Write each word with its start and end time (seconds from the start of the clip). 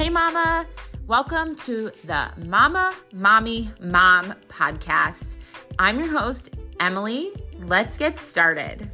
Hey, 0.00 0.08
Mama. 0.08 0.66
Welcome 1.06 1.54
to 1.56 1.90
the 2.04 2.32
Mama, 2.46 2.94
Mommy, 3.12 3.70
Mom 3.82 4.32
podcast. 4.48 5.36
I'm 5.78 5.98
your 5.98 6.08
host, 6.08 6.54
Emily. 6.80 7.30
Let's 7.58 7.98
get 7.98 8.16
started. 8.16 8.90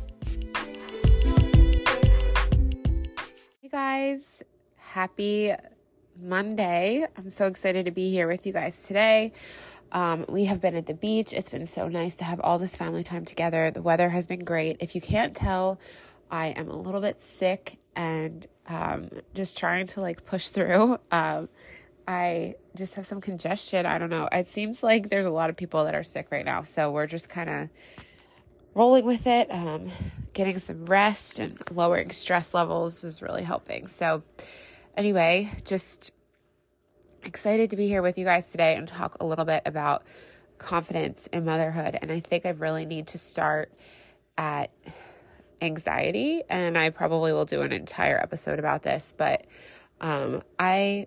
Hey, 3.62 3.68
guys. 3.70 4.42
Happy 4.74 5.52
Monday. 6.20 7.06
I'm 7.16 7.30
so 7.30 7.46
excited 7.46 7.84
to 7.84 7.92
be 7.92 8.10
here 8.10 8.26
with 8.26 8.44
you 8.44 8.52
guys 8.52 8.82
today. 8.82 9.32
Um, 9.92 10.24
we 10.28 10.46
have 10.46 10.60
been 10.60 10.74
at 10.74 10.86
the 10.86 10.94
beach. 10.94 11.32
It's 11.32 11.50
been 11.50 11.66
so 11.66 11.86
nice 11.86 12.16
to 12.16 12.24
have 12.24 12.40
all 12.40 12.58
this 12.58 12.74
family 12.74 13.04
time 13.04 13.24
together. 13.24 13.70
The 13.70 13.80
weather 13.80 14.08
has 14.08 14.26
been 14.26 14.44
great. 14.44 14.78
If 14.80 14.96
you 14.96 15.00
can't 15.00 15.36
tell, 15.36 15.78
I 16.32 16.48
am 16.48 16.68
a 16.68 16.74
little 16.74 17.00
bit 17.00 17.22
sick 17.22 17.78
and 17.94 18.44
um, 18.68 19.08
just 19.34 19.58
trying 19.58 19.86
to 19.88 20.00
like 20.00 20.24
push 20.24 20.48
through. 20.48 20.98
Um, 21.10 21.48
I 22.08 22.54
just 22.76 22.94
have 22.94 23.06
some 23.06 23.20
congestion. 23.20 23.84
I 23.84 23.98
don't 23.98 24.10
know. 24.10 24.28
It 24.30 24.46
seems 24.46 24.82
like 24.82 25.10
there's 25.10 25.26
a 25.26 25.30
lot 25.30 25.50
of 25.50 25.56
people 25.56 25.84
that 25.84 25.94
are 25.94 26.02
sick 26.02 26.28
right 26.30 26.44
now. 26.44 26.62
So 26.62 26.90
we're 26.90 27.06
just 27.06 27.28
kind 27.28 27.50
of 27.50 27.68
rolling 28.74 29.04
with 29.06 29.26
it. 29.26 29.50
Um, 29.50 29.90
getting 30.32 30.58
some 30.58 30.84
rest 30.86 31.38
and 31.38 31.58
lowering 31.72 32.10
stress 32.10 32.54
levels 32.54 33.02
is 33.02 33.22
really 33.22 33.42
helping. 33.42 33.88
So, 33.88 34.22
anyway, 34.96 35.50
just 35.64 36.12
excited 37.24 37.70
to 37.70 37.76
be 37.76 37.88
here 37.88 38.02
with 38.02 38.18
you 38.18 38.24
guys 38.24 38.52
today 38.52 38.76
and 38.76 38.86
talk 38.86 39.16
a 39.20 39.26
little 39.26 39.46
bit 39.46 39.62
about 39.64 40.04
confidence 40.58 41.26
in 41.32 41.44
motherhood. 41.44 41.98
And 42.00 42.12
I 42.12 42.20
think 42.20 42.46
I 42.46 42.50
really 42.50 42.86
need 42.86 43.08
to 43.08 43.18
start 43.18 43.72
at 44.38 44.70
anxiety. 45.60 46.42
And 46.48 46.76
I 46.76 46.90
probably 46.90 47.32
will 47.32 47.44
do 47.44 47.62
an 47.62 47.72
entire 47.72 48.18
episode 48.18 48.58
about 48.58 48.82
this. 48.82 49.14
But 49.16 49.46
um, 50.00 50.42
I 50.58 51.06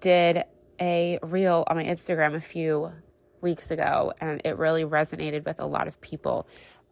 did 0.00 0.44
a 0.80 1.18
reel 1.22 1.64
on 1.66 1.76
my 1.76 1.84
Instagram 1.84 2.34
a 2.34 2.40
few 2.40 2.92
weeks 3.40 3.70
ago, 3.70 4.12
and 4.20 4.40
it 4.44 4.56
really 4.56 4.84
resonated 4.84 5.44
with 5.44 5.60
a 5.60 5.66
lot 5.66 5.88
of 5.88 6.00
people 6.00 6.46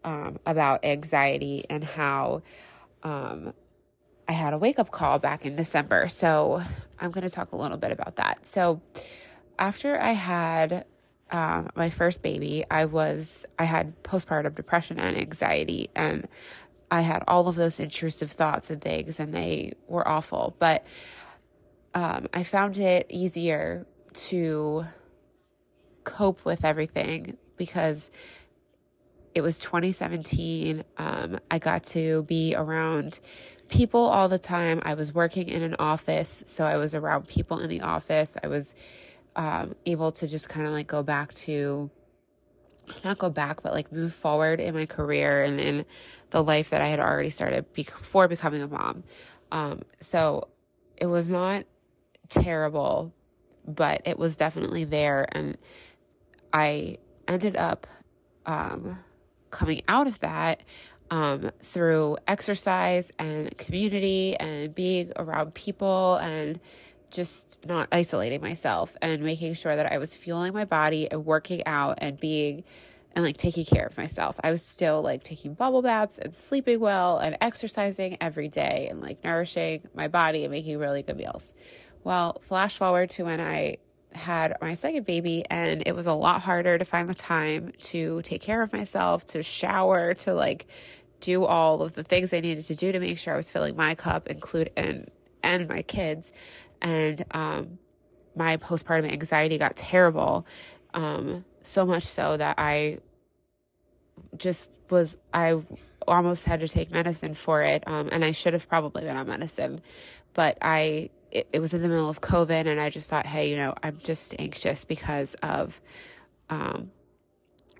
um, 0.05 0.39
about 0.47 0.85
anxiety 0.85 1.65
and 1.69 1.85
how 1.85 2.43
um, 3.03 3.53
I 4.29 4.33
had 4.33 4.53
a 4.53 4.59
wake 4.59 4.79
up 4.79 4.91
call 4.91 5.19
back 5.19 5.45
in 5.45 5.57
December. 5.57 6.09
So 6.09 6.63
I'm 6.99 7.11
going 7.11 7.27
to 7.27 7.31
talk 7.31 7.53
a 7.53 7.57
little 7.57 7.79
bit 7.79 7.93
about 7.93 8.17
that. 8.17 8.47
So 8.47 8.81
after 9.59 10.01
I 10.01 10.13
had 10.13 10.85
um, 11.31 11.69
my 11.77 11.91
first 11.91 12.23
baby, 12.23 12.65
I 12.71 12.87
was 12.87 13.47
I 13.59 13.65
had 13.65 14.03
postpartum 14.03 14.55
depression 14.55 14.99
and 14.99 15.17
anxiety, 15.17 15.91
and 15.95 16.29
I 16.91 17.03
had 17.03 17.23
all 17.29 17.49
of 17.49 17.57
those 17.57 17.79
intrusive 17.79 18.31
thoughts 18.31 18.71
and 18.71 18.81
things, 18.81 19.21
and 19.21 19.33
they 19.33 19.75
were 19.87 20.07
awful. 20.07 20.57
But 20.59 20.85
um, 21.95 22.27
I 22.35 22.43
found 22.43 22.79
it 22.79 23.07
easier 23.09 23.87
to 24.13 24.87
cope 26.05 26.45
with 26.45 26.65
everything 26.65 27.37
because 27.57 28.11
it 29.35 29.43
was 29.43 29.59
2017. 29.61 30.83
Um, 30.97 31.39
I 31.51 31.59
got 31.59 31.85
to 31.85 32.25
be 32.25 32.55
around 32.57 33.21
people 33.69 34.01
all 34.01 34.29
the 34.29 34.39
time. 34.39 34.83
I 34.85 34.95
was 34.95 35.15
working 35.15 35.49
in 35.49 35.63
an 35.63 35.77
office, 35.79 36.43
so 36.47 36.65
I 36.65 36.77
was 36.77 36.95
around 36.95 37.29
people 37.29 37.61
in 37.61 37.71
the 37.71 37.83
office. 37.83 38.37
I 38.43 38.49
was 38.49 38.75
um, 39.37 39.75
able 39.87 40.13
to 40.13 40.27
just 40.27 40.49
kind 40.49 40.67
of 40.67 40.73
like 40.73 40.87
go 40.87 41.03
back 41.03 41.33
to, 41.35 41.91
not 43.05 43.19
go 43.19 43.31
back, 43.31 43.63
but 43.63 43.73
like 43.73 43.93
move 43.93 44.13
forward 44.13 44.61
in 44.61 44.75
my 44.75 44.87
career 44.87 45.43
and 45.43 45.61
in 45.61 45.85
the 46.31 46.43
life 46.43 46.71
that 46.71 46.81
I 46.81 46.89
had 46.89 47.01
already 47.01 47.31
started 47.31 47.73
before 47.73 48.29
becoming 48.29 48.63
a 48.63 48.69
mom. 48.69 49.05
Um, 49.53 49.83
so 50.01 50.49
it 50.97 51.07
was 51.07 51.31
not 51.31 51.65
terrible, 52.29 53.13
but 53.67 54.03
it 54.05 54.19
was 54.19 54.37
definitely 54.37 54.85
there. 54.85 55.27
And 55.33 55.59
I 56.53 56.99
ended 57.29 57.57
up 57.57 57.87
um, 58.47 58.99
coming 59.51 59.83
out 59.89 60.07
of 60.07 60.19
that 60.21 60.63
um, 61.11 61.51
through 61.63 62.19
exercise 62.29 63.11
and 63.19 63.57
community 63.59 64.37
and 64.37 64.75
being 64.75 65.13
around 65.17 65.55
people 65.55 66.17
and 66.17 66.61
just 67.11 67.67
not 67.67 67.89
isolating 67.93 68.41
myself 68.41 68.97
and 69.03 69.23
making 69.23 69.55
sure 69.55 69.75
that 69.75 69.93
I 69.93 69.99
was 69.99 70.17
fueling 70.17 70.53
my 70.53 70.65
body 70.65 71.11
and 71.11 71.25
working 71.25 71.67
out 71.67 71.99
and 71.99 72.19
being 72.19 72.65
and 73.15 73.25
like 73.25 73.37
taking 73.37 73.65
care 73.65 73.87
of 73.87 73.97
myself. 73.97 74.39
I 74.43 74.51
was 74.51 74.65
still 74.65 75.03
like 75.03 75.25
taking 75.25 75.55
bubble 75.55 75.83
baths 75.83 76.19
and 76.19 76.35
sleeping 76.35 76.79
well 76.81 77.19
and 77.19 77.37
exercising 77.41 78.17
every 78.21 78.49
day 78.49 78.89
and 78.89 79.01
like 79.01 79.25
nourishing 79.25 79.83
my 79.95 80.09
body 80.09 80.45
and 80.45 80.53
making 80.53 80.79
really 80.79 81.03
good 81.03 81.17
meals. 81.17 81.55
Well, 82.05 82.39
flash 82.41 82.79
forward 82.79 83.11
to 83.11 83.25
when 83.25 83.41
I 83.41 83.79
had 84.13 84.57
my 84.61 84.75
second 84.75 85.07
baby 85.07 85.45
and 85.49 85.83
it 85.87 85.95
was 85.95 86.07
a 86.07 86.13
lot 86.13 86.41
harder 86.43 86.79
to 86.79 86.85
find 86.85 87.09
the 87.09 87.15
time 87.15 87.73
to 87.79 88.23
take 88.23 88.43
care 88.43 88.63
of 88.63 88.73
myself, 88.73 89.27
to 89.27 89.43
shower, 89.43 90.15
to 90.15 90.35
like 90.35 90.67
do 91.21 91.45
all 91.45 91.83
of 91.83 91.93
the 91.93 92.03
things 92.03 92.33
I 92.33 92.41
needed 92.41 92.65
to 92.65 92.75
do 92.75 92.93
to 92.93 93.01
make 93.01 93.19
sure 93.19 93.35
I 93.35 93.37
was 93.37 93.51
filling 93.51 93.77
my 93.77 93.95
cup, 93.95 94.29
include 94.29 94.71
and 94.77 95.11
and 95.43 95.69
my 95.69 95.83
kids. 95.83 96.33
And 96.81 97.25
um 97.33 97.79
my 98.37 98.57
postpartum 98.57 99.11
anxiety 99.11 99.59
got 99.59 99.77
terrible. 99.77 100.47
Um 100.95 101.45
so 101.63 101.85
much 101.85 102.05
so 102.05 102.37
that 102.37 102.57
I 102.59 102.99
just 104.37 104.73
was 104.89 105.17
I 105.33 105.63
almost 106.09 106.47
had 106.47 106.61
to 106.61 106.69
take 106.69 106.91
medicine 106.91 107.35
for 107.35 107.63
it. 107.63 107.85
Um 107.87 108.09
and 108.13 108.25
I 108.25 108.33
should 108.33 108.53
have 108.53 108.69
probably 108.69 109.03
been 109.03 109.17
on 109.17 109.27
medicine. 109.27 109.81
But 110.35 110.59
I 110.63 111.11
it, 111.31 111.49
it, 111.53 111.61
was 111.61 111.75
in 111.75 111.83
the 111.83 111.89
middle 111.89 112.09
of 112.09 112.21
COVID, 112.21 112.67
and 112.67 112.81
I 112.81 112.91
just 112.91 113.09
thought, 113.09 113.27
hey, 113.27 113.51
you 113.51 113.57
know, 113.57 113.75
I'm 113.83 113.99
just 113.99 114.35
anxious 114.39 114.85
because 114.85 115.35
of 115.43 115.81
um, 116.49 116.91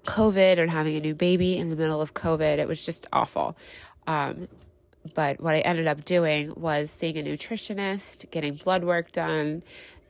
COVID 0.05 0.59
and 0.59 0.71
having 0.71 0.97
a 0.97 1.01
new 1.01 1.15
baby 1.15 1.59
in 1.59 1.71
the 1.71 1.77
middle 1.77 2.01
of 2.01 2.15
COVID. 2.15 2.59
It 2.59 2.69
was 2.69 2.85
just 2.85 3.07
awful. 3.13 3.57
Um, 4.07 4.49
but 5.15 5.41
what 5.41 5.55
I 5.55 5.61
ended 5.61 5.87
up 5.87 6.05
doing 6.05 6.53
was 6.57 6.91
seeing 6.91 7.19
a 7.19 7.23
nutritionist, 7.23 8.31
getting 8.31 8.55
blood 8.55 8.85
work 8.85 9.13
done, 9.13 9.63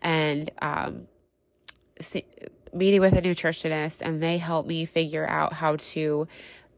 and 0.03 0.51
um, 0.61 1.07
see, 2.01 2.25
meeting 2.73 3.01
with 3.01 3.13
a 3.13 3.23
nutritionist, 3.23 4.03
and 4.03 4.23
they 4.23 4.39
helped 4.39 4.69
me 4.69 4.85
figure 4.85 5.29
out 5.29 5.53
how 5.53 5.77
to 5.77 6.27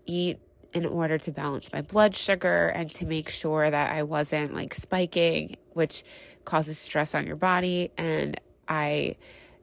eat 0.07 0.39
in 0.73 0.87
order 0.87 1.19
to 1.19 1.31
balance 1.31 1.73
my 1.73 1.83
blood 1.83 2.15
sugar 2.15 2.69
and 2.69 2.91
to 2.91 3.07
make 3.07 3.29
sure 3.29 3.71
that 3.71 3.93
I 3.93 4.03
wasn't 4.03 4.55
like 4.55 4.75
spiking, 4.75 5.57
which 5.73 6.03
causes 6.45 6.79
stress 6.79 7.15
on 7.15 7.27
your 7.27 7.37
body. 7.37 7.91
And 7.99 8.41
I, 8.69 9.17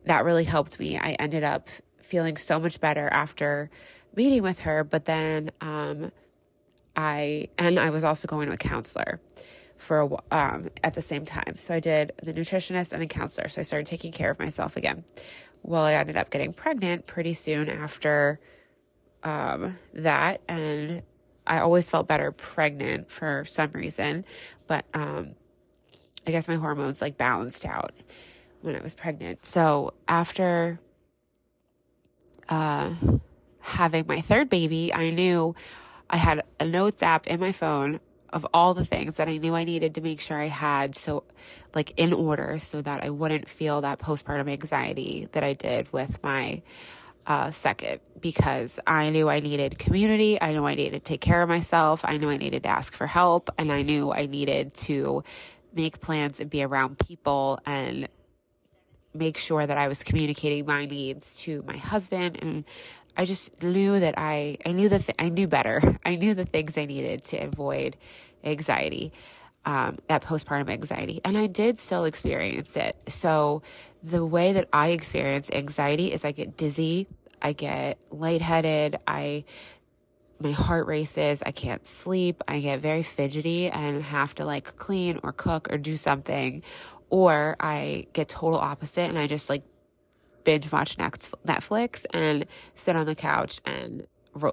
that 0.06 0.24
really 0.24 0.44
helped 0.44 0.80
me. 0.80 0.98
I 0.98 1.14
ended 1.14 1.44
up 1.44 1.70
feeling 2.02 2.38
so 2.38 2.60
much 2.60 2.80
better 2.80 3.08
after 3.12 3.70
meeting 4.16 4.44
with 4.44 4.60
her. 4.62 4.84
But 4.84 5.06
then, 5.06 5.50
um, 5.62 6.12
I, 6.96 7.50
and 7.58 7.80
I 7.80 7.90
was 7.90 8.04
also 8.04 8.28
going 8.28 8.48
to 8.48 8.54
a 8.54 8.58
counselor 8.58 9.22
for 9.78 10.02
a, 10.02 10.10
um, 10.36 10.70
at 10.84 10.94
the 10.94 11.02
same 11.02 11.26
time. 11.26 11.56
So 11.58 11.74
I 11.74 11.80
did 11.80 12.12
the 12.22 12.34
nutritionist 12.34 12.92
and 12.92 13.02
the 13.02 13.08
counselor. 13.08 13.48
So 13.48 13.62
I 13.62 13.64
started 13.64 13.86
taking 13.86 14.12
care 14.12 14.30
of 14.30 14.40
myself 14.40 14.76
again. 14.76 15.06
Well, 15.64 15.84
I 15.84 15.94
ended 15.94 16.18
up 16.18 16.30
getting 16.30 16.54
pregnant 16.54 17.06
pretty 17.06 17.34
soon 17.34 17.70
after 17.70 18.40
um, 19.24 19.78
that, 19.94 20.42
and 20.48 21.04
I 21.46 21.60
always 21.60 21.90
felt 21.90 22.08
better 22.08 22.32
pregnant 22.32 23.10
for 23.10 23.44
some 23.46 23.72
reason, 23.72 24.24
but 24.68 24.86
um, 24.94 25.36
I 26.28 26.32
guess 26.32 26.48
my 26.48 26.56
hormones 26.56 27.02
like 27.02 27.18
balanced 27.18 27.66
out 27.66 27.94
when 28.62 28.76
I 28.76 28.82
was 28.82 28.96
pregnant. 28.96 29.46
So 29.46 29.94
after 30.08 30.80
uh, 32.48 32.94
having 33.60 34.06
my 34.08 34.22
third 34.22 34.50
baby, 34.50 34.94
I 34.94 35.10
knew 35.10 35.56
I 36.10 36.18
had 36.18 36.44
a 36.60 36.66
notes 36.66 37.04
app 37.04 37.28
in 37.28 37.40
my 37.40 37.52
phone 37.52 38.00
of 38.32 38.46
all 38.54 38.74
the 38.74 38.86
things 38.86 39.18
that 39.18 39.28
I 39.28 39.38
knew 39.38 39.56
I 39.56 39.64
needed 39.64 39.96
to 39.96 40.02
make 40.02 40.22
sure 40.22 40.40
I 40.40 40.48
had 40.48 40.96
so 40.96 41.24
like 41.74 41.94
in 41.98 42.14
order 42.14 42.60
so 42.60 42.82
that 42.82 43.04
I 43.04 43.10
wouldn't 43.10 43.50
feel 43.50 43.82
that 43.82 44.00
postpartum 44.00 44.50
anxiety 44.50 45.28
that 45.32 45.44
I 45.44 45.54
did 45.54 45.92
with 45.92 46.22
my 46.24 46.62
uh, 47.26 47.52
second 47.52 48.00
because 48.20 48.80
I 48.88 49.12
knew 49.12 49.30
I 49.30 49.40
needed 49.40 49.78
community. 49.78 50.42
I 50.42 50.52
knew 50.52 50.66
I 50.66 50.76
needed 50.76 51.06
to 51.06 51.12
take 51.12 51.22
care 51.22 51.42
of 51.42 51.50
myself. 51.50 52.02
I 52.04 52.18
knew 52.18 52.30
I 52.30 52.38
needed 52.38 52.64
to 52.64 52.70
ask 52.70 52.94
for 52.94 53.08
help. 53.08 53.50
And 53.58 53.72
I 53.72 53.84
knew 53.84 54.12
I 54.12 54.26
needed 54.26 54.74
to 54.76 55.24
make 55.74 56.02
plans 56.02 56.40
and 56.40 56.50
be 56.50 56.64
around 56.64 56.98
people 56.98 57.60
and 57.66 58.10
make 59.14 59.38
sure 59.38 59.66
that 59.66 59.78
I 59.78 59.88
was 59.88 60.04
communicating 60.04 60.66
my 60.66 60.86
needs 60.86 61.40
to 61.42 61.64
my 61.68 61.78
husband. 61.78 62.40
And 62.42 62.66
I 63.18 63.26
just 63.26 63.62
knew 63.62 64.00
that 64.00 64.16
I, 64.18 64.58
I 64.66 64.72
knew 64.72 64.90
the 64.90 65.00
th- 65.00 65.16
I 65.20 65.30
knew 65.30 65.48
better. 65.48 66.00
I 66.06 66.16
knew 66.16 66.34
the 66.34 66.46
things 66.46 66.78
I 66.78 66.86
needed 66.86 67.24
to 67.26 67.38
avoid 67.38 67.98
anxiety, 68.44 69.12
um, 69.66 69.98
that 70.08 70.24
postpartum 70.24 70.70
anxiety. 70.70 71.22
And 71.26 71.38
I 71.38 71.48
did 71.48 71.80
still 71.80 72.06
experience 72.06 72.78
it. 72.78 72.96
So 73.08 73.62
the 74.02 74.26
way 74.26 74.54
that 74.54 74.70
I 74.72 74.90
experience 74.90 75.50
anxiety 75.52 76.12
is 76.14 76.24
I 76.24 76.32
get 76.32 76.56
dizzy 76.56 77.08
I 77.42 77.54
get 77.54 77.98
lightheaded. 78.12 78.98
I, 79.08 79.46
my 80.40 80.52
heart 80.52 80.88
races. 80.88 81.44
I 81.46 81.52
can't 81.52 81.86
sleep. 81.86 82.44
I 82.48 82.60
get 82.60 82.80
very 82.80 83.04
fidgety 83.04 83.70
and 83.70 84.04
have 84.04 84.36
to 84.36 84.46
like 84.46 84.78
clean 84.78 85.20
or 85.24 85.34
cook 85.34 85.72
or 85.72 85.78
do 85.78 85.98
something 85.98 86.64
or 87.10 87.56
I 87.60 88.08
get 88.14 88.30
total 88.30 88.60
opposite 88.60 89.10
and 89.10 89.18
I 89.18 89.28
just 89.28 89.50
like 89.50 89.64
binge 90.44 90.72
watch 90.72 90.98
Netflix 90.98 92.06
and 92.14 92.46
sit 92.76 92.96
on 92.96 93.06
the 93.06 93.16
couch 93.16 93.60
and 93.66 94.08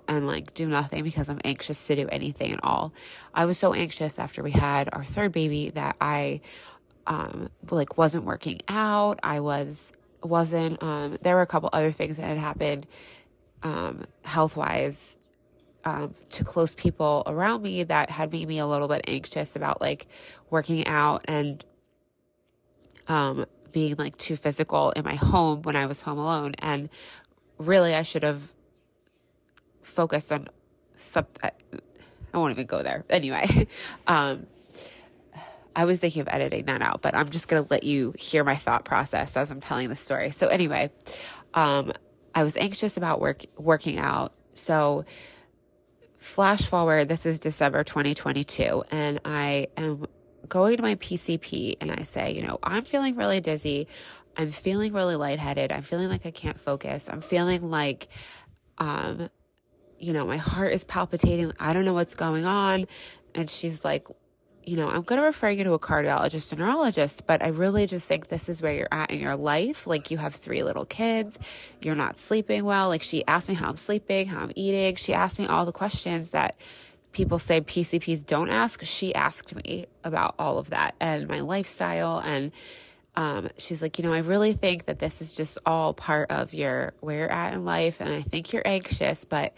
and 0.08 0.26
like 0.26 0.54
do 0.54 0.68
nothing 0.68 1.04
because 1.04 1.28
I'm 1.28 1.40
anxious 1.44 1.86
to 1.86 1.96
do 1.96 2.08
anything 2.08 2.52
at 2.52 2.60
all. 2.64 2.92
I 3.34 3.44
was 3.44 3.58
so 3.58 3.72
anxious 3.72 4.18
after 4.18 4.42
we 4.42 4.50
had 4.50 4.88
our 4.92 5.04
third 5.04 5.32
baby 5.32 5.70
that 5.70 5.96
I 6.00 6.40
um 7.06 7.50
like 7.70 7.96
wasn't 7.98 8.24
working 8.24 8.60
out. 8.68 9.20
I 9.22 9.40
was 9.40 9.92
wasn't 10.22 10.82
um 10.82 11.18
there 11.22 11.34
were 11.36 11.42
a 11.42 11.46
couple 11.46 11.70
other 11.72 11.92
things 11.92 12.16
that 12.16 12.24
had 12.24 12.38
happened 12.38 12.86
um 13.62 14.06
health-wise 14.22 15.16
um 15.84 16.14
to 16.30 16.42
close 16.42 16.74
people 16.74 17.22
around 17.26 17.62
me 17.62 17.84
that 17.84 18.10
had 18.10 18.32
made 18.32 18.48
me 18.48 18.58
a 18.58 18.66
little 18.66 18.88
bit 18.88 19.04
anxious 19.06 19.56
about 19.56 19.80
like 19.80 20.06
working 20.50 20.86
out 20.86 21.24
and 21.28 21.64
um 23.08 23.46
being 23.72 23.96
like 23.96 24.16
too 24.16 24.36
physical 24.36 24.90
in 24.92 25.04
my 25.04 25.14
home 25.14 25.62
when 25.62 25.76
I 25.76 25.86
was 25.86 26.00
home 26.00 26.18
alone 26.18 26.54
and 26.58 26.88
really 27.58 27.94
I 27.94 28.02
should 28.02 28.22
have 28.22 28.52
focused 29.82 30.32
on 30.32 30.48
sub 30.94 31.26
I 31.42 32.38
won't 32.38 32.50
even 32.50 32.66
go 32.66 32.82
there. 32.82 33.04
Anyway, 33.08 33.68
um 34.06 34.46
I 35.76 35.84
was 35.84 36.00
thinking 36.00 36.22
of 36.22 36.28
editing 36.28 36.64
that 36.64 36.80
out, 36.80 37.02
but 37.02 37.14
I'm 37.14 37.28
just 37.28 37.48
going 37.48 37.62
to 37.62 37.70
let 37.70 37.84
you 37.84 38.14
hear 38.18 38.42
my 38.42 38.56
thought 38.56 38.86
process 38.86 39.36
as 39.36 39.50
I'm 39.50 39.60
telling 39.60 39.90
the 39.90 39.94
story. 39.94 40.30
So 40.30 40.46
anyway, 40.46 40.90
um, 41.52 41.92
I 42.34 42.44
was 42.44 42.56
anxious 42.56 42.96
about 42.96 43.20
work, 43.20 43.44
working 43.58 43.98
out. 43.98 44.32
So 44.54 45.04
flash 46.16 46.62
forward, 46.62 47.08
this 47.08 47.26
is 47.26 47.38
December 47.38 47.84
2022 47.84 48.84
and 48.90 49.20
I 49.26 49.68
am 49.76 50.06
going 50.46 50.76
to 50.76 50.82
my 50.82 50.94
PCP 50.96 51.76
and 51.80 51.90
I 51.92 52.02
say, 52.02 52.32
you 52.32 52.42
know, 52.42 52.58
I'm 52.62 52.84
feeling 52.84 53.16
really 53.16 53.40
dizzy. 53.40 53.88
I'm 54.36 54.50
feeling 54.50 54.92
really 54.92 55.16
lightheaded. 55.16 55.72
I'm 55.72 55.82
feeling 55.82 56.08
like 56.08 56.26
I 56.26 56.30
can't 56.30 56.58
focus. 56.58 57.08
I'm 57.10 57.20
feeling 57.20 57.70
like, 57.70 58.08
um, 58.78 59.30
you 59.98 60.12
know, 60.12 60.26
my 60.26 60.36
heart 60.36 60.72
is 60.72 60.84
palpitating. 60.84 61.52
I 61.58 61.72
don't 61.72 61.84
know 61.84 61.94
what's 61.94 62.14
going 62.14 62.44
on. 62.44 62.86
And 63.34 63.48
she's 63.48 63.84
like, 63.84 64.08
you 64.66 64.76
know, 64.76 64.88
I'm 64.88 65.02
going 65.02 65.20
to 65.20 65.24
refer 65.24 65.48
you 65.48 65.62
to 65.62 65.74
a 65.74 65.78
cardiologist, 65.78 66.52
a 66.52 66.56
neurologist, 66.56 67.26
but 67.26 67.40
I 67.40 67.48
really 67.48 67.86
just 67.86 68.08
think 68.08 68.28
this 68.28 68.48
is 68.48 68.60
where 68.60 68.72
you're 68.72 68.88
at 68.90 69.12
in 69.12 69.20
your 69.20 69.36
life. 69.36 69.86
Like 69.86 70.10
you 70.10 70.18
have 70.18 70.34
three 70.34 70.64
little 70.64 70.84
kids, 70.84 71.38
you're 71.80 71.94
not 71.94 72.18
sleeping 72.18 72.64
well. 72.64 72.88
Like 72.88 73.02
she 73.02 73.24
asked 73.26 73.48
me 73.48 73.54
how 73.54 73.68
I'm 73.68 73.76
sleeping, 73.76 74.26
how 74.26 74.40
I'm 74.40 74.52
eating. 74.56 74.96
She 74.96 75.14
asked 75.14 75.38
me 75.38 75.46
all 75.46 75.64
the 75.66 75.72
questions 75.72 76.30
that 76.30 76.56
people 77.12 77.38
say 77.38 77.60
PCPs 77.60 78.24
don't 78.26 78.50
ask. 78.50 78.84
She 78.84 79.14
asked 79.14 79.54
me 79.54 79.86
about 80.04 80.34
all 80.38 80.58
of 80.58 80.70
that 80.70 80.94
and 81.00 81.28
my 81.28 81.40
lifestyle. 81.40 82.18
And 82.18 82.52
um, 83.14 83.48
she's 83.56 83.80
like, 83.80 83.98
you 83.98 84.04
know, 84.04 84.12
I 84.12 84.18
really 84.18 84.52
think 84.52 84.86
that 84.86 84.98
this 84.98 85.22
is 85.22 85.32
just 85.32 85.58
all 85.64 85.94
part 85.94 86.30
of 86.30 86.52
your 86.52 86.92
where 87.00 87.18
you're 87.18 87.32
at 87.32 87.54
in 87.54 87.64
life. 87.64 88.00
And 88.00 88.12
I 88.12 88.22
think 88.22 88.52
you're 88.52 88.66
anxious, 88.66 89.24
but 89.24 89.54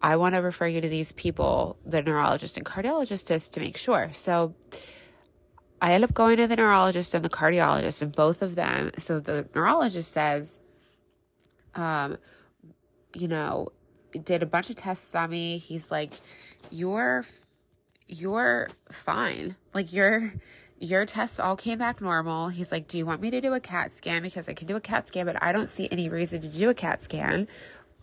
I 0.00 0.16
want 0.16 0.34
to 0.34 0.38
refer 0.38 0.66
you 0.66 0.80
to 0.80 0.88
these 0.88 1.12
people, 1.12 1.76
the 1.84 2.02
neurologist 2.02 2.56
and 2.56 2.66
cardiologist, 2.66 3.52
to 3.52 3.60
make 3.60 3.76
sure. 3.76 4.08
So 4.12 4.54
I 5.80 5.92
end 5.92 6.04
up 6.04 6.14
going 6.14 6.38
to 6.38 6.46
the 6.46 6.56
neurologist 6.56 7.14
and 7.14 7.24
the 7.24 7.28
cardiologist, 7.28 8.02
and 8.02 8.10
both 8.14 8.42
of 8.42 8.54
them. 8.54 8.90
So 8.98 9.20
the 9.20 9.48
neurologist 9.54 10.10
says, 10.10 10.60
um, 11.74 12.18
you 13.14 13.28
know, 13.28 13.68
did 14.24 14.42
a 14.42 14.46
bunch 14.46 14.70
of 14.70 14.76
tests 14.76 15.14
on 15.14 15.30
me. 15.30 15.58
He's 15.58 15.90
like, 15.90 16.14
you're, 16.70 17.24
you're 18.08 18.68
fine. 18.90 19.56
Like 19.74 19.92
your, 19.92 20.32
your 20.78 21.06
tests 21.06 21.38
all 21.38 21.56
came 21.56 21.78
back 21.78 22.00
normal. 22.00 22.48
He's 22.48 22.72
like, 22.72 22.88
do 22.88 22.98
you 22.98 23.06
want 23.06 23.20
me 23.20 23.30
to 23.30 23.40
do 23.40 23.54
a 23.54 23.60
CAT 23.60 23.94
scan? 23.94 24.22
Because 24.22 24.48
I 24.48 24.54
can 24.54 24.66
do 24.66 24.76
a 24.76 24.80
CAT 24.80 25.08
scan, 25.08 25.26
but 25.26 25.42
I 25.42 25.52
don't 25.52 25.70
see 25.70 25.88
any 25.90 26.08
reason 26.08 26.40
to 26.40 26.48
do 26.48 26.70
a 26.70 26.74
CAT 26.74 27.02
scan. 27.02 27.46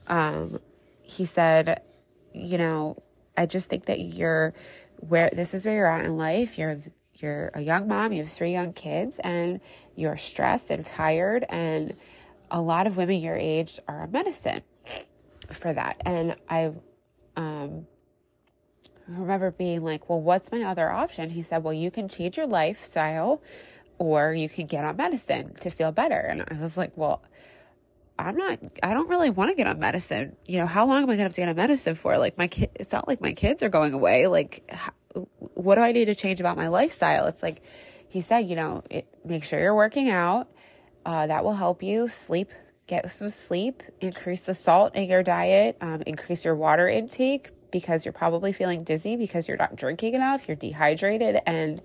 Um, 0.07 0.59
he 1.01 1.25
said, 1.25 1.81
you 2.33 2.57
know, 2.57 3.01
I 3.35 3.45
just 3.45 3.69
think 3.69 3.85
that 3.85 4.00
you're 4.00 4.53
where 4.97 5.29
this 5.31 5.53
is 5.53 5.65
where 5.65 5.75
you're 5.75 5.88
at 5.88 6.06
in 6.06 6.17
life. 6.17 6.57
You're 6.57 6.79
you're 7.15 7.51
a 7.53 7.61
young 7.61 7.88
mom, 7.88 8.13
you 8.13 8.23
have 8.23 8.31
three 8.31 8.51
young 8.51 8.73
kids, 8.73 9.19
and 9.19 9.59
you're 9.95 10.17
stressed 10.17 10.71
and 10.71 10.85
tired. 10.85 11.45
And 11.50 11.95
a 12.51 12.61
lot 12.61 12.88
of 12.88 12.97
women 12.97 13.19
your 13.19 13.35
age 13.35 13.79
are 13.88 14.03
on 14.03 14.11
medicine 14.11 14.61
for 15.51 15.73
that. 15.73 16.01
And 16.05 16.35
I 16.49 16.71
um, 17.35 17.87
remember 19.07 19.51
being 19.51 19.83
like, 19.83 20.09
well, 20.09 20.21
what's 20.21 20.51
my 20.51 20.63
other 20.63 20.89
option? 20.89 21.29
He 21.29 21.41
said, 21.41 21.63
well, 21.63 21.73
you 21.73 21.91
can 21.91 22.07
change 22.07 22.37
your 22.37 22.47
lifestyle 22.47 23.41
or 23.97 24.33
you 24.33 24.49
can 24.49 24.65
get 24.65 24.85
on 24.85 24.95
medicine 24.95 25.53
to 25.61 25.69
feel 25.69 25.91
better. 25.91 26.19
And 26.19 26.43
I 26.49 26.61
was 26.61 26.77
like, 26.77 26.93
well, 26.95 27.23
I'm 28.17 28.35
not, 28.35 28.59
I 28.83 28.93
don't 28.93 29.09
really 29.09 29.29
want 29.29 29.49
to 29.49 29.55
get 29.55 29.67
on 29.67 29.79
medicine. 29.79 30.35
You 30.45 30.59
know, 30.59 30.65
how 30.65 30.85
long 30.85 31.03
am 31.03 31.09
I 31.09 31.15
going 31.15 31.19
to 31.19 31.23
have 31.23 31.33
to 31.33 31.41
get 31.41 31.49
on 31.49 31.55
medicine 31.55 31.95
for? 31.95 32.17
Like 32.17 32.37
my 32.37 32.47
kid, 32.47 32.69
it's 32.75 32.91
not 32.91 33.07
like 33.07 33.21
my 33.21 33.33
kids 33.33 33.63
are 33.63 33.69
going 33.69 33.93
away. 33.93 34.27
Like, 34.27 34.63
how, 34.69 34.91
what 35.53 35.75
do 35.75 35.81
I 35.81 35.91
need 35.91 36.05
to 36.05 36.15
change 36.15 36.39
about 36.39 36.57
my 36.57 36.67
lifestyle? 36.67 37.27
It's 37.27 37.41
like 37.41 37.61
he 38.09 38.21
said, 38.21 38.39
you 38.39 38.55
know, 38.55 38.83
it, 38.89 39.07
make 39.23 39.43
sure 39.43 39.59
you're 39.59 39.75
working 39.75 40.09
out. 40.09 40.49
Uh, 41.05 41.27
that 41.27 41.43
will 41.43 41.53
help 41.53 41.81
you 41.81 42.07
sleep, 42.07 42.51
get 42.89 43.09
some 43.12 43.30
sleep, 43.30 43.83
increase 44.01 44.45
the 44.47 44.53
salt 44.53 44.95
in 44.95 45.07
your 45.07 45.24
diet, 45.24 45.77
um, 45.80 46.01
increase 46.07 46.44
your 46.44 46.56
water 46.56 46.89
intake 46.89 47.51
because 47.71 48.03
you're 48.03 48.12
probably 48.12 48.51
feeling 48.51 48.83
dizzy 48.83 49.15
because 49.15 49.47
you're 49.47 49.57
not 49.57 49.75
drinking 49.75 50.15
enough, 50.15 50.47
you're 50.47 50.57
dehydrated, 50.57 51.39
and 51.45 51.81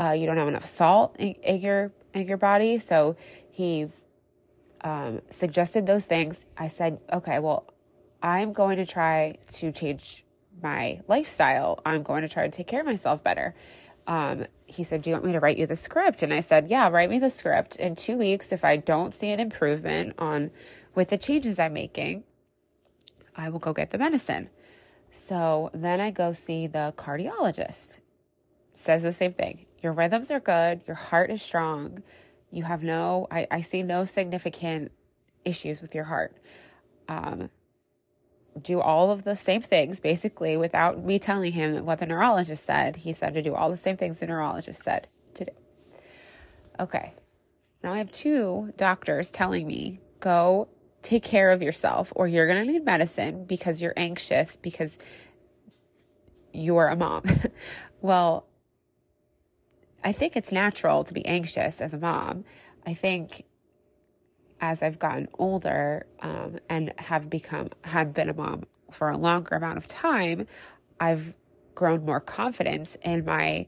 uh, 0.00 0.12
you 0.12 0.24
don't 0.24 0.38
have 0.38 0.48
enough 0.48 0.64
salt 0.64 1.14
in, 1.18 1.34
in 1.42 1.60
your 1.60 1.92
in 2.14 2.26
your 2.26 2.38
body. 2.38 2.78
So 2.78 3.16
he 3.50 3.88
um, 4.82 5.20
suggested 5.28 5.86
those 5.86 6.06
things, 6.06 6.46
I 6.56 6.68
said, 6.68 6.98
okay, 7.12 7.38
well, 7.38 7.66
I'm 8.22 8.52
going 8.52 8.78
to 8.78 8.86
try 8.86 9.36
to 9.58 9.72
change 9.72 10.24
my 10.62 11.00
lifestyle. 11.06 11.80
I'm 11.84 12.02
going 12.02 12.22
to 12.22 12.28
try 12.28 12.44
to 12.44 12.50
take 12.50 12.66
care 12.66 12.80
of 12.80 12.86
myself 12.86 13.22
better. 13.22 13.54
Um, 14.10 14.46
he 14.66 14.82
said, 14.82 15.02
Do 15.02 15.10
you 15.10 15.14
want 15.14 15.24
me 15.24 15.32
to 15.32 15.40
write 15.40 15.56
you 15.56 15.66
the 15.66 15.76
script? 15.76 16.24
And 16.24 16.34
I 16.34 16.40
said, 16.40 16.68
Yeah, 16.68 16.88
write 16.88 17.08
me 17.08 17.20
the 17.20 17.30
script. 17.30 17.76
In 17.76 17.94
two 17.94 18.18
weeks, 18.18 18.50
if 18.50 18.64
I 18.64 18.76
don't 18.76 19.14
see 19.14 19.30
an 19.30 19.38
improvement 19.38 20.14
on 20.18 20.50
with 20.96 21.10
the 21.10 21.16
changes 21.16 21.60
I'm 21.60 21.74
making, 21.74 22.24
I 23.36 23.48
will 23.50 23.60
go 23.60 23.72
get 23.72 23.92
the 23.92 23.98
medicine. 23.98 24.50
So 25.12 25.70
then 25.72 26.00
I 26.00 26.10
go 26.10 26.32
see 26.32 26.66
the 26.66 26.92
cardiologist. 26.96 28.00
Says 28.72 29.04
the 29.04 29.12
same 29.12 29.32
thing. 29.32 29.66
Your 29.80 29.92
rhythms 29.92 30.32
are 30.32 30.40
good, 30.40 30.82
your 30.88 30.96
heart 30.96 31.30
is 31.30 31.40
strong, 31.40 32.02
you 32.50 32.64
have 32.64 32.82
no, 32.82 33.28
I, 33.30 33.46
I 33.50 33.60
see 33.60 33.84
no 33.84 34.04
significant 34.04 34.90
issues 35.44 35.80
with 35.80 35.94
your 35.94 36.04
heart. 36.04 36.36
Um, 37.08 37.48
do 38.62 38.80
all 38.80 39.10
of 39.10 39.24
the 39.24 39.36
same 39.36 39.62
things 39.62 40.00
basically 40.00 40.56
without 40.56 41.02
me 41.04 41.18
telling 41.18 41.52
him 41.52 41.84
what 41.84 41.98
the 41.98 42.06
neurologist 42.06 42.64
said. 42.64 42.96
He 42.96 43.12
said 43.12 43.34
to 43.34 43.42
do 43.42 43.54
all 43.54 43.70
the 43.70 43.76
same 43.76 43.96
things 43.96 44.20
the 44.20 44.26
neurologist 44.26 44.82
said 44.82 45.06
to 45.34 45.44
do. 45.46 45.52
Okay. 46.78 47.14
Now 47.82 47.92
I 47.92 47.98
have 47.98 48.10
two 48.10 48.72
doctors 48.76 49.30
telling 49.30 49.66
me 49.66 50.00
go 50.20 50.68
take 51.02 51.22
care 51.22 51.50
of 51.50 51.62
yourself 51.62 52.12
or 52.14 52.26
you're 52.26 52.46
going 52.46 52.66
to 52.66 52.72
need 52.72 52.84
medicine 52.84 53.44
because 53.44 53.80
you're 53.80 53.94
anxious 53.96 54.56
because 54.56 54.98
you're 56.52 56.88
a 56.88 56.96
mom. 56.96 57.22
well, 58.00 58.46
I 60.02 60.12
think 60.12 60.36
it's 60.36 60.52
natural 60.52 61.04
to 61.04 61.14
be 61.14 61.24
anxious 61.26 61.80
as 61.80 61.92
a 61.92 61.98
mom. 61.98 62.44
I 62.86 62.94
think 62.94 63.44
as 64.60 64.82
I've 64.82 64.98
gotten 64.98 65.28
older 65.38 66.06
um, 66.20 66.58
and 66.68 66.92
have 66.98 67.30
become 67.30 67.70
have 67.84 68.12
been 68.14 68.28
a 68.28 68.34
mom 68.34 68.64
for 68.90 69.10
a 69.10 69.16
longer 69.16 69.54
amount 69.54 69.78
of 69.78 69.86
time, 69.86 70.46
I've 70.98 71.36
grown 71.74 72.04
more 72.04 72.20
confidence 72.20 72.96
in 73.02 73.24
my 73.24 73.66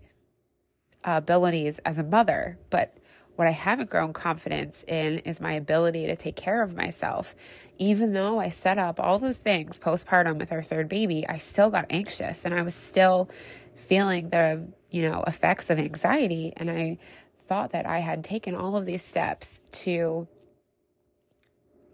abilities 1.05 1.79
as 1.81 1.99
a 1.99 2.03
mother. 2.03 2.59
But 2.71 2.99
what 3.37 3.49
I 3.49 3.53
haven't 3.53 3.91
grown 3.91 4.13
confidence 4.13 4.85
in 4.87 5.19
is 5.21 5.41
my 5.41 5.53
ability 5.53 6.07
to 6.07 6.17
take 6.17 6.37
care 6.37 6.63
of 6.63 6.77
myself. 6.77 7.35
Even 7.79 8.13
though 8.13 8.39
I 8.39 8.51
set 8.51 8.77
up 8.79 9.01
all 9.01 9.19
those 9.19 9.39
things 9.39 9.79
postpartum 9.79 10.39
with 10.39 10.53
our 10.53 10.63
third 10.63 10.89
baby, 10.89 11.27
I 11.27 11.39
still 11.39 11.71
got 11.71 11.87
anxious 11.89 12.45
and 12.45 12.55
I 12.55 12.63
was 12.63 12.75
still 12.75 13.31
feeling 13.75 14.29
the 14.29 14.69
you 14.93 15.09
know, 15.11 15.25
effects 15.27 15.71
of 15.71 15.79
anxiety. 15.79 16.53
And 16.57 16.71
I 16.71 16.99
thought 17.47 17.73
that 17.73 17.87
I 17.87 17.99
had 17.99 18.23
taken 18.23 18.55
all 18.55 18.77
of 18.77 18.85
these 18.85 19.03
steps 19.03 19.61
to 19.73 20.29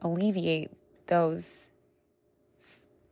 alleviate 0.02 0.70
those 1.06 1.70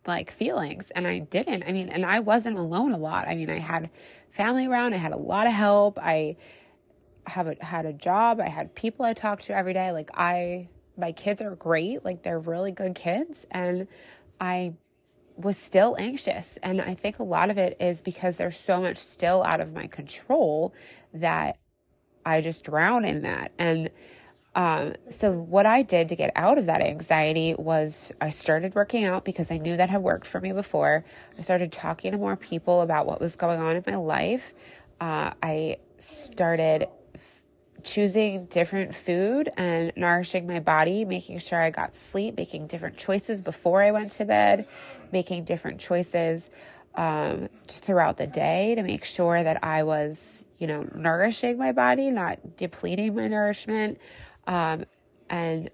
like 0.07 0.31
feelings 0.31 0.90
and 0.93 1.07
I 1.07 1.19
didn't. 1.19 1.64
I 1.64 1.73
mean, 1.73 1.88
and 1.88 2.07
I 2.07 2.21
wasn't 2.21 2.59
alone 2.59 2.93
a 2.93 2.99
lot. 2.99 3.26
I 3.28 3.35
mean, 3.35 3.50
I 3.50 3.59
had 3.59 3.90
family 4.31 4.66
around, 4.66 4.95
I 4.95 4.99
had 4.99 5.12
a 5.12 5.16
lot 5.16 5.47
of 5.47 5.52
help. 5.52 5.99
I 5.99 6.37
have 7.26 7.49
a, 7.49 7.57
had 7.61 7.87
a 7.87 7.93
job, 7.93 8.40
I 8.40 8.49
had 8.49 8.75
people 8.75 9.05
I 9.05 9.12
talked 9.12 9.45
to 9.45 9.57
every 9.57 9.73
day. 9.73 9.90
Like 9.93 10.11
I 10.14 10.69
my 10.97 11.12
kids 11.12 11.43
are 11.43 11.55
great, 11.57 12.05
like 12.05 12.23
they're 12.23 12.38
really 12.38 12.73
good 12.73 12.95
kids 12.95 13.47
and 13.50 13.87
I 14.40 14.75
was 15.37 15.59
still 15.59 15.97
anxious. 15.99 16.59
And 16.62 16.81
I 16.81 16.95
think 16.95 17.19
a 17.19 17.23
lot 17.23 17.50
of 17.50 17.59
it 17.59 17.76
is 17.81 18.00
because 18.00 18.37
there's 18.37 18.59
so 18.59 18.81
much 18.81 18.97
still 18.97 19.43
out 19.45 19.61
of 19.61 19.75
my 19.75 19.87
control 19.87 20.75
that 21.12 21.59
I 22.25 22.40
just 22.40 22.64
drown 22.64 23.05
in 23.05 23.23
that. 23.23 23.52
And 23.59 23.90
um, 24.57 24.95
so, 25.11 25.33
what 25.33 25.67
I 25.67 25.83
did 25.83 26.09
to 26.09 26.17
get 26.17 26.33
out 26.35 26.57
of 26.57 26.65
that 26.65 26.81
anxiety 26.81 27.55
was 27.59 28.11
I 28.23 28.31
started 28.31 28.75
working 28.75 29.05
out 29.05 29.23
because 29.23 29.51
I 29.51 29.59
knew 29.59 29.77
that 29.77 29.91
had 29.91 30.01
worked 30.03 30.27
for 30.27 30.41
me 30.41 30.53
before. 30.53 31.05
I 31.39 31.43
started 31.43 31.71
talking 31.71 32.13
to 32.13 32.19
more 32.19 32.37
people 32.37 32.81
about 32.81 33.05
what 33.05 33.21
was 33.21 33.37
going 33.37 33.61
on 33.61 33.77
in 33.77 33.85
my 33.87 33.97
life. 33.97 34.55
Uh, 34.99 35.33
I 35.43 35.77
started 35.99 36.89
f- 37.15 37.43
choosing 37.83 38.47
different 38.47 38.95
food 38.95 39.51
and 39.59 39.93
nourishing 39.95 40.47
my 40.47 40.61
body, 40.61 41.05
making 41.05 41.39
sure 41.41 41.63
I 41.63 41.69
got 41.69 41.95
sleep, 41.95 42.39
making 42.39 42.69
different 42.69 42.97
choices 42.97 43.43
before 43.43 43.83
I 43.83 43.91
went 43.91 44.11
to 44.13 44.25
bed, 44.25 44.67
making 45.13 45.45
different 45.45 45.81
choices 45.81 46.49
um, 46.95 47.51
throughout 47.69 48.17
the 48.17 48.27
day 48.27 48.75
to 48.75 48.83
make 48.83 49.05
sure 49.05 49.43
that 49.43 49.63
I 49.63 49.83
was, 49.83 50.47
you 50.59 50.67
know, 50.67 50.89
nourishing 50.95 51.59
my 51.59 51.73
body, 51.73 52.11
not 52.11 52.57
depleting 52.57 53.15
my 53.15 53.29
nourishment. 53.29 53.99
Um, 54.47 54.85
and 55.29 55.71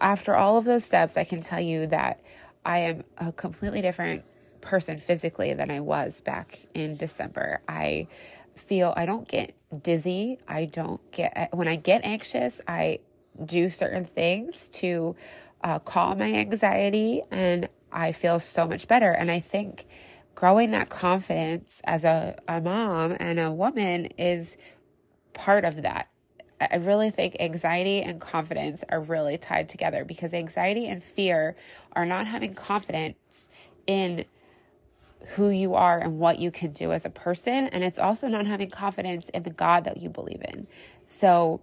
after 0.00 0.36
all 0.36 0.56
of 0.56 0.64
those 0.64 0.84
steps, 0.84 1.16
I 1.16 1.24
can 1.24 1.40
tell 1.40 1.60
you 1.60 1.86
that 1.88 2.20
I 2.64 2.78
am 2.78 3.04
a 3.18 3.32
completely 3.32 3.80
different 3.80 4.24
person 4.60 4.98
physically 4.98 5.54
than 5.54 5.70
I 5.70 5.80
was 5.80 6.20
back 6.20 6.66
in 6.74 6.96
December. 6.96 7.60
I 7.68 8.08
feel 8.54 8.92
I 8.96 9.06
don't 9.06 9.28
get 9.28 9.54
dizzy. 9.82 10.38
I 10.48 10.64
don't 10.64 11.00
get, 11.12 11.50
when 11.52 11.68
I 11.68 11.76
get 11.76 12.04
anxious, 12.04 12.60
I 12.66 13.00
do 13.44 13.68
certain 13.68 14.04
things 14.04 14.68
to 14.70 15.14
uh, 15.62 15.78
calm 15.80 16.18
my 16.18 16.32
anxiety 16.32 17.22
and 17.30 17.68
I 17.92 18.12
feel 18.12 18.38
so 18.38 18.66
much 18.66 18.88
better. 18.88 19.12
And 19.12 19.30
I 19.30 19.40
think 19.40 19.86
growing 20.34 20.70
that 20.72 20.88
confidence 20.88 21.80
as 21.84 22.04
a, 22.04 22.38
a 22.48 22.60
mom 22.60 23.16
and 23.18 23.38
a 23.38 23.52
woman 23.52 24.06
is 24.18 24.56
part 25.32 25.64
of 25.64 25.82
that. 25.82 26.08
I 26.60 26.76
really 26.76 27.10
think 27.10 27.36
anxiety 27.38 28.00
and 28.00 28.20
confidence 28.20 28.82
are 28.88 29.00
really 29.00 29.36
tied 29.36 29.68
together 29.68 30.04
because 30.04 30.32
anxiety 30.32 30.86
and 30.86 31.04
fear 31.04 31.54
are 31.92 32.06
not 32.06 32.26
having 32.26 32.54
confidence 32.54 33.48
in 33.86 34.24
who 35.30 35.50
you 35.50 35.74
are 35.74 35.98
and 35.98 36.18
what 36.18 36.38
you 36.38 36.50
can 36.50 36.72
do 36.72 36.92
as 36.92 37.04
a 37.04 37.10
person. 37.10 37.66
And 37.68 37.84
it's 37.84 37.98
also 37.98 38.28
not 38.28 38.46
having 38.46 38.70
confidence 38.70 39.28
in 39.30 39.42
the 39.42 39.50
God 39.50 39.84
that 39.84 39.98
you 39.98 40.08
believe 40.08 40.42
in. 40.48 40.66
So 41.04 41.60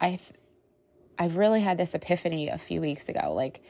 I, 0.00 0.18
I 1.18 1.26
really 1.26 1.60
had 1.60 1.78
this 1.78 1.94
epiphany 1.94 2.48
a 2.48 2.58
few 2.58 2.80
weeks 2.80 3.08
ago. 3.08 3.32
Like, 3.34 3.62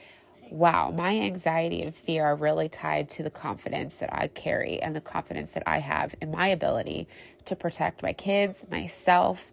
wow, 0.52 0.90
my 0.90 1.18
anxiety 1.18 1.82
and 1.82 1.94
fear 1.94 2.24
are 2.26 2.36
really 2.36 2.68
tied 2.68 3.08
to 3.08 3.22
the 3.22 3.30
confidence 3.30 3.96
that 3.96 4.12
I 4.12 4.28
carry 4.28 4.80
and 4.82 4.94
the 4.94 5.00
confidence 5.00 5.52
that 5.52 5.62
I 5.66 5.78
have 5.78 6.14
in 6.20 6.30
my 6.30 6.48
ability 6.48 7.08
to 7.46 7.56
protect 7.56 8.02
my 8.02 8.12
kids, 8.12 8.64
myself, 8.70 9.52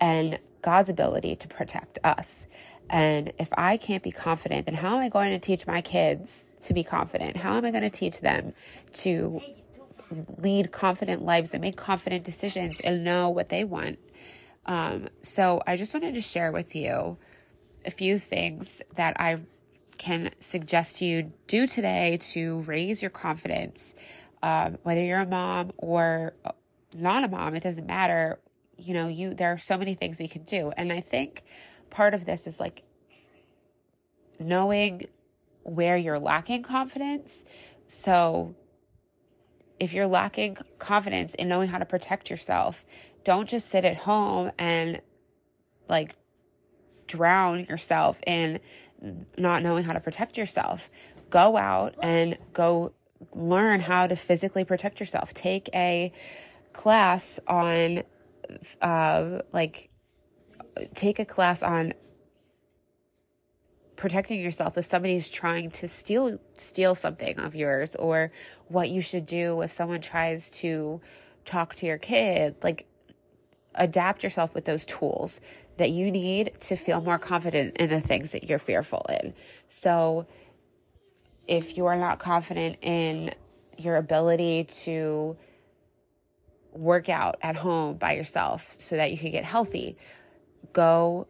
and 0.00 0.38
God's 0.60 0.90
ability 0.90 1.36
to 1.36 1.48
protect 1.48 2.00
us. 2.02 2.48
And 2.88 3.32
if 3.38 3.48
I 3.56 3.76
can't 3.76 4.02
be 4.02 4.10
confident, 4.10 4.66
then 4.66 4.74
how 4.74 4.96
am 4.96 5.02
I 5.02 5.08
going 5.08 5.30
to 5.30 5.38
teach 5.38 5.66
my 5.68 5.80
kids 5.80 6.46
to 6.62 6.74
be 6.74 6.82
confident? 6.82 7.36
How 7.36 7.56
am 7.56 7.64
I 7.64 7.70
going 7.70 7.84
to 7.84 7.90
teach 7.90 8.20
them 8.20 8.52
to 8.94 9.40
lead 10.38 10.72
confident 10.72 11.24
lives 11.24 11.54
and 11.54 11.60
make 11.60 11.76
confident 11.76 12.24
decisions 12.24 12.80
and 12.80 13.04
know 13.04 13.28
what 13.28 13.50
they 13.50 13.62
want? 13.62 14.00
Um, 14.66 15.08
so 15.22 15.62
I 15.64 15.76
just 15.76 15.94
wanted 15.94 16.14
to 16.14 16.20
share 16.20 16.50
with 16.50 16.74
you 16.74 17.16
a 17.84 17.90
few 17.92 18.18
things 18.18 18.82
that 18.96 19.18
I 19.20 19.38
can 20.00 20.30
suggest 20.40 21.02
you 21.02 21.30
do 21.46 21.66
today 21.66 22.16
to 22.32 22.62
raise 22.62 23.02
your 23.02 23.10
confidence. 23.10 23.94
Um, 24.42 24.78
whether 24.82 25.04
you're 25.04 25.20
a 25.20 25.26
mom 25.26 25.72
or 25.76 26.32
not 26.94 27.22
a 27.22 27.28
mom, 27.28 27.54
it 27.54 27.62
doesn't 27.62 27.86
matter. 27.86 28.40
You 28.78 28.94
know, 28.94 29.08
you 29.08 29.34
there 29.34 29.52
are 29.52 29.58
so 29.58 29.76
many 29.76 29.94
things 29.94 30.18
we 30.18 30.26
can 30.26 30.44
do. 30.44 30.72
And 30.74 30.90
I 30.90 31.00
think 31.00 31.44
part 31.90 32.14
of 32.14 32.24
this 32.24 32.46
is 32.46 32.58
like 32.58 32.82
knowing 34.38 35.06
where 35.64 35.98
you're 35.98 36.18
lacking 36.18 36.62
confidence. 36.62 37.44
So 37.86 38.54
if 39.78 39.92
you're 39.92 40.06
lacking 40.06 40.56
confidence 40.78 41.34
in 41.34 41.46
knowing 41.46 41.68
how 41.68 41.76
to 41.76 41.84
protect 41.84 42.30
yourself, 42.30 42.86
don't 43.22 43.50
just 43.50 43.68
sit 43.68 43.84
at 43.84 43.98
home 43.98 44.50
and 44.58 45.02
like 45.90 46.16
drown 47.06 47.66
yourself 47.66 48.18
in 48.26 48.60
not 49.36 49.62
knowing 49.62 49.84
how 49.84 49.92
to 49.92 50.00
protect 50.00 50.36
yourself. 50.36 50.90
Go 51.30 51.56
out 51.56 51.94
and 52.02 52.36
go 52.52 52.92
learn 53.34 53.80
how 53.80 54.06
to 54.06 54.16
physically 54.16 54.64
protect 54.64 55.00
yourself. 55.00 55.34
Take 55.34 55.68
a 55.74 56.12
class 56.72 57.38
on, 57.46 58.02
uh, 58.80 59.40
like, 59.52 59.90
take 60.94 61.18
a 61.18 61.24
class 61.24 61.62
on 61.62 61.92
protecting 64.00 64.40
yourself 64.40 64.78
if 64.78 64.84
somebody's 64.86 65.28
trying 65.28 65.70
to 65.70 65.86
steal 65.86 66.38
steal 66.56 66.94
something 66.94 67.38
of 67.38 67.54
yours 67.54 67.94
or 67.96 68.32
what 68.68 68.88
you 68.88 69.02
should 69.02 69.26
do 69.26 69.60
if 69.60 69.70
someone 69.70 70.00
tries 70.00 70.50
to 70.50 70.98
talk 71.44 71.74
to 71.74 71.84
your 71.84 71.98
kid 71.98 72.54
like 72.62 72.86
adapt 73.74 74.22
yourself 74.22 74.54
with 74.54 74.64
those 74.64 74.86
tools 74.86 75.38
that 75.80 75.90
you 75.90 76.10
need 76.10 76.52
to 76.60 76.76
feel 76.76 77.00
more 77.00 77.18
confident 77.18 77.76
in 77.76 77.90
the 77.90 78.00
things 78.00 78.32
that 78.32 78.44
you're 78.44 78.58
fearful 78.58 79.04
in 79.08 79.34
so 79.68 80.26
if 81.48 81.76
you 81.76 81.86
are 81.86 81.96
not 81.96 82.18
confident 82.18 82.76
in 82.80 83.34
your 83.76 83.96
ability 83.96 84.64
to 84.64 85.36
work 86.72 87.08
out 87.08 87.36
at 87.42 87.56
home 87.56 87.96
by 87.96 88.12
yourself 88.12 88.76
so 88.78 88.96
that 88.96 89.10
you 89.10 89.18
can 89.18 89.30
get 89.30 89.44
healthy. 89.44 89.96
Go 90.72 91.26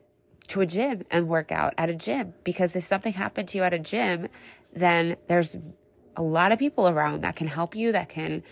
to 0.48 0.60
a 0.60 0.66
gym 0.66 1.04
and 1.10 1.28
work 1.28 1.52
out 1.52 1.74
at 1.78 1.88
a 1.88 1.94
gym 1.94 2.34
because 2.44 2.74
if 2.76 2.84
something 2.84 3.12
happened 3.12 3.48
to 3.48 3.58
you 3.58 3.64
at 3.64 3.72
a 3.72 3.78
gym, 3.78 4.28
then 4.72 5.16
there's 5.28 5.56
a 6.16 6.22
lot 6.22 6.52
of 6.52 6.58
people 6.58 6.88
around 6.88 7.22
that 7.22 7.36
can 7.36 7.46
help 7.46 7.74
you, 7.74 7.92
that 7.92 8.08
can, 8.08 8.42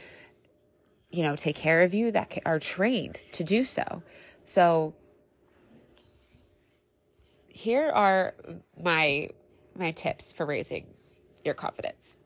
you 1.11 1.23
know, 1.23 1.37
take 1.37 1.57
care 1.57 1.83
of 1.83 1.93
you, 1.93 2.11
that 2.13 2.39
are 2.47 2.59
trained 2.59 3.19
to 3.33 3.45
do 3.45 3.65
so. 3.65 4.03
So 4.45 4.95
here 7.59 7.91
are 7.91 8.35
my 8.81 9.29
my 9.77 9.91
tips 9.91 10.33
for 10.33 10.47
raising 10.47 10.87
your 11.45 11.55
confidence 11.55 12.17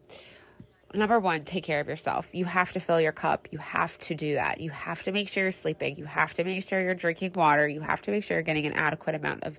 number 0.94 1.18
one, 1.18 1.44
take 1.44 1.64
care 1.64 1.80
of 1.80 1.88
yourself. 1.88 2.34
You 2.34 2.44
have 2.44 2.72
to 2.72 2.80
fill 2.80 3.00
your 3.00 3.12
cup. 3.12 3.48
You 3.50 3.58
have 3.58 3.98
to 4.00 4.14
do 4.14 4.34
that. 4.34 4.60
You 4.60 4.70
have 4.70 5.02
to 5.04 5.12
make 5.12 5.28
sure 5.28 5.44
you're 5.44 5.50
sleeping. 5.50 5.96
You 5.96 6.04
have 6.04 6.34
to 6.34 6.44
make 6.44 6.66
sure 6.68 6.80
you're 6.80 6.94
drinking 6.94 7.32
water. 7.34 7.66
You 7.66 7.80
have 7.80 8.02
to 8.02 8.10
make 8.10 8.24
sure 8.24 8.36
you're 8.36 8.42
getting 8.42 8.66
an 8.66 8.74
adequate 8.74 9.14
amount 9.14 9.44
of 9.44 9.58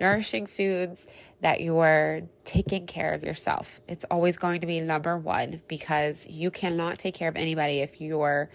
nourishing 0.00 0.46
foods, 0.46 1.08
that 1.40 1.60
you're 1.60 2.22
taking 2.44 2.86
care 2.86 3.12
of 3.14 3.22
yourself. 3.22 3.80
It's 3.88 4.04
always 4.10 4.36
going 4.36 4.60
to 4.60 4.66
be 4.66 4.80
number 4.80 5.16
one 5.18 5.62
because 5.68 6.26
you 6.28 6.50
cannot 6.50 6.98
take 6.98 7.14
care 7.14 7.28
of 7.28 7.36
anybody 7.36 7.80
if 7.80 8.00
you're 8.00 8.48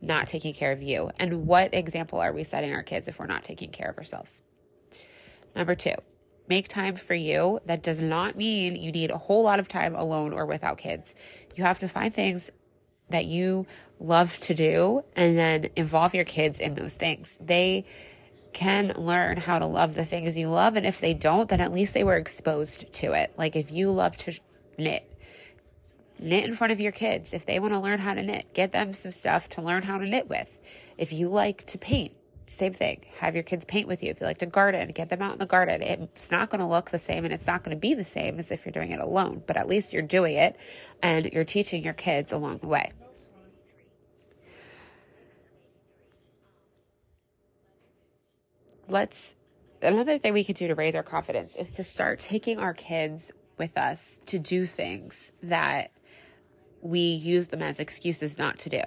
not 0.00 0.26
taking 0.26 0.54
care 0.54 0.72
of 0.72 0.82
you. 0.82 1.10
And 1.18 1.46
what 1.46 1.74
example 1.74 2.20
are 2.20 2.32
we 2.32 2.44
setting 2.44 2.72
our 2.72 2.82
kids 2.82 3.08
if 3.08 3.18
we're 3.18 3.26
not 3.26 3.44
taking 3.44 3.70
care 3.70 3.90
of 3.90 3.98
ourselves? 3.98 4.42
Number 5.58 5.74
two, 5.74 5.96
Make 6.48 6.68
time 6.68 6.96
for 6.96 7.14
you. 7.14 7.60
That 7.66 7.82
does 7.82 8.00
not 8.00 8.36
mean 8.36 8.74
you 8.74 8.90
need 8.90 9.10
a 9.10 9.18
whole 9.18 9.42
lot 9.42 9.60
of 9.60 9.68
time 9.68 9.94
alone 9.94 10.32
or 10.32 10.46
without 10.46 10.78
kids. 10.78 11.14
You 11.54 11.64
have 11.64 11.78
to 11.80 11.88
find 11.88 12.12
things 12.14 12.50
that 13.10 13.26
you 13.26 13.66
love 14.00 14.38
to 14.40 14.54
do 14.54 15.04
and 15.14 15.36
then 15.36 15.68
involve 15.76 16.14
your 16.14 16.24
kids 16.24 16.58
in 16.58 16.74
those 16.74 16.94
things. 16.94 17.36
They 17.40 17.84
can 18.54 18.94
learn 18.96 19.36
how 19.36 19.58
to 19.58 19.66
love 19.66 19.94
the 19.94 20.06
things 20.06 20.38
you 20.38 20.48
love. 20.48 20.76
And 20.76 20.86
if 20.86 21.00
they 21.00 21.12
don't, 21.12 21.50
then 21.50 21.60
at 21.60 21.72
least 21.72 21.92
they 21.92 22.04
were 22.04 22.16
exposed 22.16 22.90
to 22.94 23.12
it. 23.12 23.34
Like 23.36 23.54
if 23.54 23.70
you 23.70 23.90
love 23.90 24.16
to 24.18 24.40
knit, 24.78 25.04
knit 26.18 26.44
in 26.44 26.56
front 26.56 26.72
of 26.72 26.80
your 26.80 26.92
kids. 26.92 27.34
If 27.34 27.44
they 27.44 27.58
want 27.58 27.74
to 27.74 27.78
learn 27.78 27.98
how 27.98 28.14
to 28.14 28.22
knit, 28.22 28.54
get 28.54 28.72
them 28.72 28.94
some 28.94 29.12
stuff 29.12 29.50
to 29.50 29.62
learn 29.62 29.82
how 29.82 29.98
to 29.98 30.06
knit 30.06 30.30
with. 30.30 30.60
If 30.96 31.12
you 31.12 31.28
like 31.28 31.66
to 31.66 31.76
paint, 31.76 32.12
same 32.48 32.72
thing. 32.72 33.04
Have 33.18 33.34
your 33.34 33.42
kids 33.42 33.64
paint 33.64 33.86
with 33.86 34.02
you. 34.02 34.10
If 34.10 34.20
you 34.20 34.26
like 34.26 34.38
to 34.38 34.46
garden, 34.46 34.90
get 34.92 35.08
them 35.08 35.22
out 35.22 35.32
in 35.34 35.38
the 35.38 35.46
garden. 35.46 35.82
It's 35.82 36.30
not 36.30 36.50
going 36.50 36.60
to 36.60 36.66
look 36.66 36.90
the 36.90 36.98
same 36.98 37.24
and 37.24 37.32
it's 37.32 37.46
not 37.46 37.62
going 37.62 37.76
to 37.76 37.80
be 37.80 37.94
the 37.94 38.04
same 38.04 38.38
as 38.38 38.50
if 38.50 38.64
you're 38.64 38.72
doing 38.72 38.90
it 38.90 39.00
alone, 39.00 39.42
but 39.46 39.56
at 39.56 39.68
least 39.68 39.92
you're 39.92 40.02
doing 40.02 40.36
it 40.36 40.56
and 41.02 41.26
you're 41.26 41.44
teaching 41.44 41.82
your 41.82 41.94
kids 41.94 42.32
along 42.32 42.58
the 42.58 42.68
way. 42.68 42.92
Let's 48.88 49.36
another 49.82 50.18
thing 50.18 50.32
we 50.32 50.44
could 50.44 50.56
do 50.56 50.66
to 50.68 50.74
raise 50.74 50.94
our 50.94 51.02
confidence 51.02 51.54
is 51.56 51.72
to 51.74 51.84
start 51.84 52.18
taking 52.18 52.58
our 52.58 52.72
kids 52.72 53.30
with 53.58 53.76
us 53.76 54.18
to 54.26 54.38
do 54.38 54.66
things 54.66 55.32
that 55.42 55.90
we 56.80 57.00
use 57.00 57.48
them 57.48 57.62
as 57.62 57.78
excuses 57.78 58.38
not 58.38 58.58
to 58.60 58.70
do. 58.70 58.82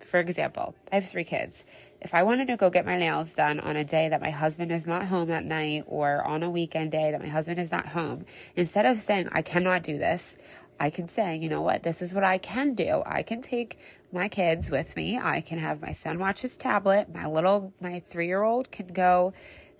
For 0.00 0.20
example, 0.20 0.74
I 0.92 0.96
have 0.96 1.08
three 1.08 1.24
kids 1.24 1.64
if 2.00 2.14
I 2.14 2.22
wanted 2.22 2.48
to 2.48 2.56
go 2.56 2.70
get 2.70 2.86
my 2.86 2.96
nails 2.96 3.34
done 3.34 3.60
on 3.60 3.76
a 3.76 3.84
day 3.84 4.08
that 4.08 4.20
my 4.20 4.30
husband 4.30 4.70
is 4.70 4.86
not 4.86 5.06
home 5.06 5.30
at 5.30 5.44
night 5.44 5.84
or 5.86 6.22
on 6.24 6.42
a 6.42 6.50
weekend 6.50 6.92
day 6.92 7.10
that 7.10 7.20
my 7.20 7.28
husband 7.28 7.58
is 7.58 7.72
not 7.72 7.88
home, 7.88 8.26
instead 8.54 8.86
of 8.86 8.98
saying, 8.98 9.28
I 9.32 9.42
cannot 9.42 9.82
do 9.82 9.98
this, 9.98 10.36
I 10.78 10.90
can 10.90 11.08
say, 11.08 11.36
you 11.36 11.48
know 11.48 11.62
what, 11.62 11.82
this 11.82 12.02
is 12.02 12.12
what 12.12 12.24
I 12.24 12.38
can 12.38 12.74
do. 12.74 13.02
I 13.06 13.22
can 13.22 13.40
take 13.40 13.78
my 14.12 14.28
kids 14.28 14.70
with 14.70 14.94
me. 14.96 15.18
I 15.18 15.40
can 15.40 15.58
have 15.58 15.80
my 15.80 15.92
son 15.92 16.18
watch 16.18 16.42
his 16.42 16.56
tablet. 16.56 17.12
My 17.12 17.26
little, 17.26 17.72
my 17.80 18.00
three 18.00 18.26
year 18.26 18.42
old 18.42 18.70
can 18.70 18.88
go 18.88 19.32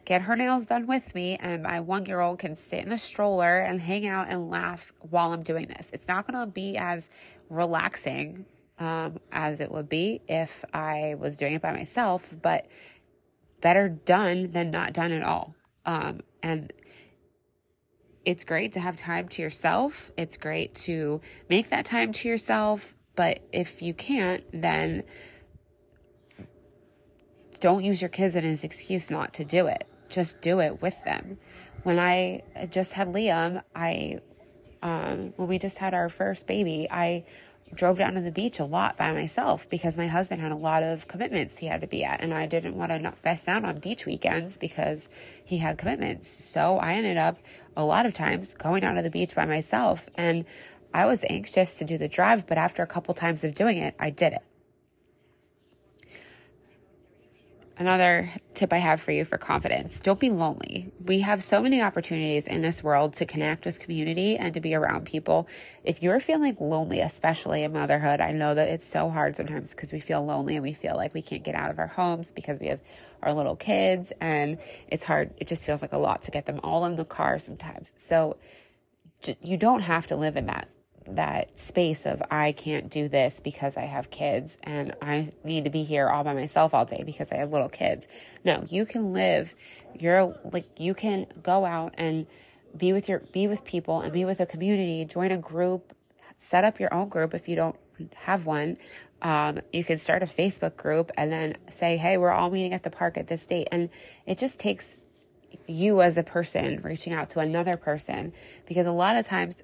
get 0.06 0.22
her 0.22 0.36
nails 0.36 0.66
done 0.66 0.86
with 0.86 1.14
me, 1.14 1.36
and 1.40 1.64
my 1.64 1.80
one 1.80 2.06
year 2.06 2.20
old 2.20 2.38
can 2.38 2.56
sit 2.56 2.80
in 2.80 2.90
the 2.90 2.98
stroller 2.98 3.58
and 3.58 3.80
hang 3.80 4.06
out 4.06 4.28
and 4.30 4.48
laugh 4.48 4.92
while 5.00 5.32
I'm 5.32 5.42
doing 5.42 5.66
this. 5.66 5.90
It's 5.92 6.08
not 6.08 6.26
going 6.26 6.40
to 6.40 6.46
be 6.46 6.76
as 6.78 7.10
relaxing 7.50 8.46
um, 8.78 9.18
as 9.32 9.60
it 9.60 9.70
would 9.70 9.88
be 9.88 10.20
if 10.28 10.64
I 10.72 11.14
was 11.18 11.36
doing 11.36 11.54
it 11.54 11.62
by 11.62 11.72
myself, 11.72 12.36
but 12.42 12.66
better 13.60 13.88
done 13.88 14.50
than 14.52 14.70
not 14.70 14.92
done 14.92 15.12
at 15.12 15.22
all. 15.22 15.54
Um, 15.84 16.20
and 16.42 16.72
it's 18.24 18.44
great 18.44 18.72
to 18.72 18.80
have 18.80 18.96
time 18.96 19.28
to 19.28 19.42
yourself. 19.42 20.10
It's 20.16 20.36
great 20.36 20.74
to 20.86 21.20
make 21.48 21.70
that 21.70 21.84
time 21.84 22.12
to 22.12 22.28
yourself. 22.28 22.94
But 23.14 23.40
if 23.52 23.80
you 23.80 23.94
can't, 23.94 24.44
then 24.52 25.04
don't 27.60 27.84
use 27.84 28.02
your 28.02 28.10
kids 28.10 28.36
as 28.36 28.44
an 28.44 28.58
excuse 28.62 29.10
not 29.10 29.32
to 29.34 29.44
do 29.44 29.68
it. 29.68 29.86
Just 30.08 30.40
do 30.40 30.60
it 30.60 30.82
with 30.82 31.02
them. 31.04 31.38
When 31.84 31.98
I 31.98 32.42
just 32.70 32.92
had 32.92 33.08
Liam, 33.08 33.62
I, 33.74 34.18
um, 34.82 35.32
when 35.36 35.48
we 35.48 35.58
just 35.58 35.78
had 35.78 35.94
our 35.94 36.08
first 36.08 36.46
baby, 36.46 36.88
I 36.90 37.24
drove 37.74 37.98
down 37.98 38.14
to 38.14 38.20
the 38.20 38.30
beach 38.30 38.58
a 38.58 38.64
lot 38.64 38.96
by 38.96 39.12
myself 39.12 39.68
because 39.68 39.96
my 39.96 40.06
husband 40.06 40.40
had 40.40 40.52
a 40.52 40.56
lot 40.56 40.82
of 40.82 41.08
commitments 41.08 41.58
he 41.58 41.66
had 41.66 41.80
to 41.80 41.86
be 41.86 42.04
at 42.04 42.20
and 42.20 42.32
I 42.32 42.46
didn't 42.46 42.76
want 42.76 42.90
to 42.90 42.98
not 42.98 43.20
best 43.22 43.48
out 43.48 43.64
on 43.64 43.78
beach 43.78 44.06
weekends 44.06 44.56
because 44.56 45.08
he 45.44 45.58
had 45.58 45.76
commitments. 45.76 46.28
So 46.28 46.78
I 46.78 46.94
ended 46.94 47.16
up 47.16 47.38
a 47.76 47.84
lot 47.84 48.06
of 48.06 48.12
times 48.12 48.54
going 48.54 48.84
out 48.84 48.94
to 48.94 49.02
the 49.02 49.10
beach 49.10 49.34
by 49.34 49.46
myself 49.46 50.08
and 50.14 50.44
I 50.94 51.06
was 51.06 51.24
anxious 51.28 51.74
to 51.74 51.84
do 51.84 51.98
the 51.98 52.08
drive, 52.08 52.46
but 52.46 52.56
after 52.56 52.82
a 52.82 52.86
couple 52.86 53.12
times 53.12 53.44
of 53.44 53.54
doing 53.54 53.76
it, 53.78 53.94
I 53.98 54.10
did 54.10 54.32
it. 54.32 54.42
Another 57.78 58.32
tip 58.54 58.72
I 58.72 58.78
have 58.78 59.00
for 59.00 59.12
you 59.12 59.24
for 59.24 59.38
confidence 59.38 60.00
don't 60.00 60.18
be 60.18 60.30
lonely. 60.30 60.92
We 61.04 61.20
have 61.20 61.42
so 61.42 61.60
many 61.60 61.82
opportunities 61.82 62.46
in 62.46 62.62
this 62.62 62.82
world 62.82 63.14
to 63.14 63.26
connect 63.26 63.66
with 63.66 63.78
community 63.78 64.36
and 64.36 64.54
to 64.54 64.60
be 64.60 64.74
around 64.74 65.04
people. 65.04 65.46
If 65.84 66.02
you're 66.02 66.20
feeling 66.20 66.56
lonely, 66.58 67.00
especially 67.00 67.62
in 67.64 67.72
motherhood, 67.72 68.20
I 68.20 68.32
know 68.32 68.54
that 68.54 68.68
it's 68.68 68.86
so 68.86 69.10
hard 69.10 69.36
sometimes 69.36 69.74
because 69.74 69.92
we 69.92 70.00
feel 70.00 70.24
lonely 70.24 70.56
and 70.56 70.62
we 70.62 70.72
feel 70.72 70.96
like 70.96 71.12
we 71.14 71.22
can't 71.22 71.44
get 71.44 71.54
out 71.54 71.70
of 71.70 71.78
our 71.78 71.86
homes 71.86 72.32
because 72.32 72.58
we 72.58 72.68
have 72.68 72.80
our 73.22 73.32
little 73.32 73.56
kids 73.56 74.12
and 74.20 74.58
it's 74.88 75.04
hard. 75.04 75.34
It 75.36 75.46
just 75.46 75.64
feels 75.64 75.82
like 75.82 75.92
a 75.92 75.98
lot 75.98 76.22
to 76.22 76.30
get 76.30 76.46
them 76.46 76.60
all 76.62 76.84
in 76.86 76.96
the 76.96 77.04
car 77.04 77.38
sometimes. 77.38 77.92
So 77.96 78.36
you 79.42 79.56
don't 79.56 79.80
have 79.80 80.06
to 80.08 80.16
live 80.16 80.36
in 80.36 80.46
that 80.46 80.68
that 81.08 81.58
space 81.58 82.06
of 82.06 82.22
I 82.30 82.52
can't 82.52 82.90
do 82.90 83.08
this 83.08 83.40
because 83.40 83.76
I 83.76 83.82
have 83.82 84.10
kids 84.10 84.58
and 84.62 84.94
I 85.00 85.32
need 85.44 85.64
to 85.64 85.70
be 85.70 85.84
here 85.84 86.08
all 86.08 86.24
by 86.24 86.34
myself 86.34 86.74
all 86.74 86.84
day 86.84 87.02
because 87.04 87.30
I 87.32 87.36
have 87.36 87.52
little 87.52 87.68
kids. 87.68 88.08
No, 88.44 88.64
you 88.68 88.86
can 88.86 89.12
live 89.12 89.54
you're 90.00 90.36
like 90.52 90.66
you 90.78 90.94
can 90.94 91.26
go 91.42 91.64
out 91.64 91.94
and 91.96 92.26
be 92.76 92.92
with 92.92 93.08
your 93.08 93.20
be 93.32 93.46
with 93.46 93.64
people 93.64 94.00
and 94.00 94.12
be 94.12 94.24
with 94.24 94.40
a 94.40 94.46
community, 94.46 95.04
join 95.04 95.30
a 95.30 95.38
group, 95.38 95.94
set 96.36 96.64
up 96.64 96.78
your 96.78 96.92
own 96.92 97.08
group 97.08 97.34
if 97.34 97.48
you 97.48 97.56
don't 97.56 97.76
have 98.14 98.46
one. 98.46 98.76
Um, 99.22 99.60
you 99.72 99.82
can 99.82 99.98
start 99.98 100.22
a 100.22 100.26
Facebook 100.26 100.76
group 100.76 101.10
and 101.16 101.32
then 101.32 101.56
say, 101.70 101.96
Hey, 101.96 102.18
we're 102.18 102.30
all 102.30 102.50
meeting 102.50 102.74
at 102.74 102.82
the 102.82 102.90
park 102.90 103.16
at 103.16 103.28
this 103.28 103.46
date. 103.46 103.68
And 103.72 103.88
it 104.26 104.38
just 104.38 104.58
takes 104.58 104.98
you 105.66 106.02
as 106.02 106.18
a 106.18 106.22
person 106.22 106.80
reaching 106.82 107.12
out 107.12 107.30
to 107.30 107.40
another 107.40 107.76
person 107.76 108.32
because 108.66 108.86
a 108.86 108.92
lot 108.92 109.16
of 109.16 109.26
times 109.26 109.62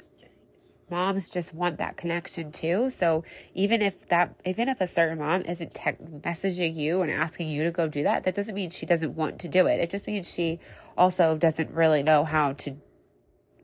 moms 0.93 1.29
just 1.29 1.53
want 1.53 1.79
that 1.79 1.97
connection 1.97 2.53
too. 2.53 2.91
So 2.91 3.25
even 3.55 3.83
if 3.83 4.09
that, 4.09 4.37
even 4.45 4.69
if 4.69 4.81
a 4.81 4.87
certain 4.87 5.19
mom 5.19 5.43
isn't 5.43 5.75
te- 5.75 5.93
messaging 6.21 6.77
you 6.77 7.03
and 7.03 7.11
asking 7.11 7.49
you 7.49 7.65
to 7.65 7.73
go 7.73 7.89
do 7.89 8.05
that, 8.05 8.23
that 8.23 8.35
doesn't 8.35 8.55
mean 8.55 8.71
she 8.71 8.87
doesn't 8.87 9.17
want 9.17 9.41
to 9.41 9.49
do 9.49 9.67
it. 9.67 9.81
It 9.81 9.91
just 9.91 10.07
means 10.07 10.33
she 10.33 10.61
also 10.97 11.37
doesn't 11.37 11.71
really 11.73 12.05
know 12.05 12.25
how 12.25 12.53
to 12.53 12.77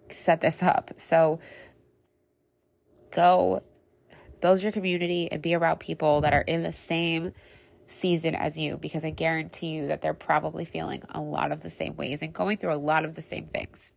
set 0.08 0.40
this 0.40 0.62
up. 0.62 0.90
So 0.96 1.38
go 3.12 3.62
build 4.40 4.62
your 4.62 4.72
community 4.72 5.30
and 5.30 5.42
be 5.42 5.54
around 5.54 5.78
people 5.78 6.22
that 6.22 6.32
are 6.32 6.42
in 6.42 6.62
the 6.62 6.72
same 6.72 7.32
season 7.86 8.34
as 8.34 8.58
you 8.58 8.76
because 8.76 9.04
I 9.04 9.10
guarantee 9.10 9.68
you 9.68 9.88
that 9.88 10.00
they're 10.00 10.14
probably 10.14 10.64
feeling 10.64 11.02
a 11.10 11.20
lot 11.20 11.52
of 11.52 11.62
the 11.62 11.70
same 11.70 11.96
ways 11.96 12.22
and 12.22 12.32
going 12.32 12.58
through 12.58 12.74
a 12.74 12.76
lot 12.76 13.04
of 13.04 13.14
the 13.14 13.22
same 13.22 13.46
things 13.46 13.92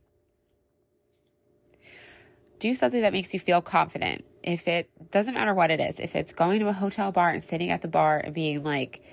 do 2.61 2.75
something 2.75 3.01
that 3.01 3.11
makes 3.11 3.33
you 3.33 3.39
feel 3.39 3.61
confident. 3.61 4.23
If 4.43 4.67
it 4.67 4.89
doesn't 5.11 5.33
matter 5.33 5.53
what 5.53 5.71
it 5.71 5.81
is, 5.81 5.99
if 5.99 6.15
it's 6.15 6.31
going 6.31 6.59
to 6.61 6.67
a 6.67 6.73
hotel 6.73 7.11
bar 7.11 7.31
and 7.31 7.43
sitting 7.43 7.71
at 7.71 7.81
the 7.81 7.87
bar 7.87 8.19
and 8.19 8.33
being 8.33 8.63
like 8.63 9.03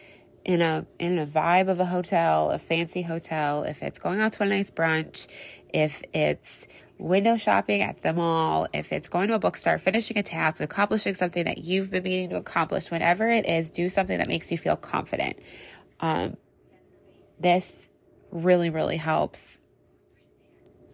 in 0.44 0.60
a 0.60 0.86
in 0.98 1.18
a 1.18 1.26
vibe 1.26 1.68
of 1.68 1.80
a 1.80 1.86
hotel, 1.86 2.50
a 2.50 2.58
fancy 2.58 3.02
hotel, 3.02 3.64
if 3.64 3.82
it's 3.82 3.98
going 3.98 4.20
out 4.20 4.34
to 4.34 4.42
a 4.42 4.46
nice 4.46 4.70
brunch, 4.70 5.26
if 5.72 6.02
it's 6.12 6.68
window 6.98 7.36
shopping 7.38 7.80
at 7.80 8.02
the 8.02 8.12
mall, 8.12 8.68
if 8.74 8.92
it's 8.92 9.08
going 9.08 9.28
to 9.28 9.34
a 9.34 9.38
bookstore, 9.38 9.78
finishing 9.78 10.18
a 10.18 10.22
task, 10.22 10.60
accomplishing 10.60 11.14
something 11.14 11.44
that 11.44 11.58
you've 11.58 11.90
been 11.90 12.02
meaning 12.02 12.28
to 12.28 12.36
accomplish, 12.36 12.90
whatever 12.90 13.30
it 13.30 13.46
is, 13.46 13.70
do 13.70 13.88
something 13.88 14.18
that 14.18 14.28
makes 14.28 14.52
you 14.52 14.58
feel 14.58 14.76
confident. 14.76 15.38
Um, 16.00 16.36
this 17.40 17.88
really, 18.30 18.68
really 18.68 18.98
helps 18.98 19.60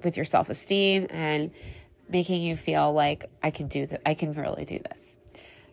with 0.04 0.16
your 0.16 0.24
self 0.24 0.50
esteem 0.50 1.08
and 1.10 1.50
making 2.08 2.42
you 2.42 2.56
feel 2.56 2.92
like 2.92 3.30
I 3.42 3.50
can 3.50 3.68
do 3.68 3.86
that. 3.86 4.02
I 4.06 4.14
can 4.14 4.32
really 4.32 4.64
do 4.64 4.78
this. 4.78 5.16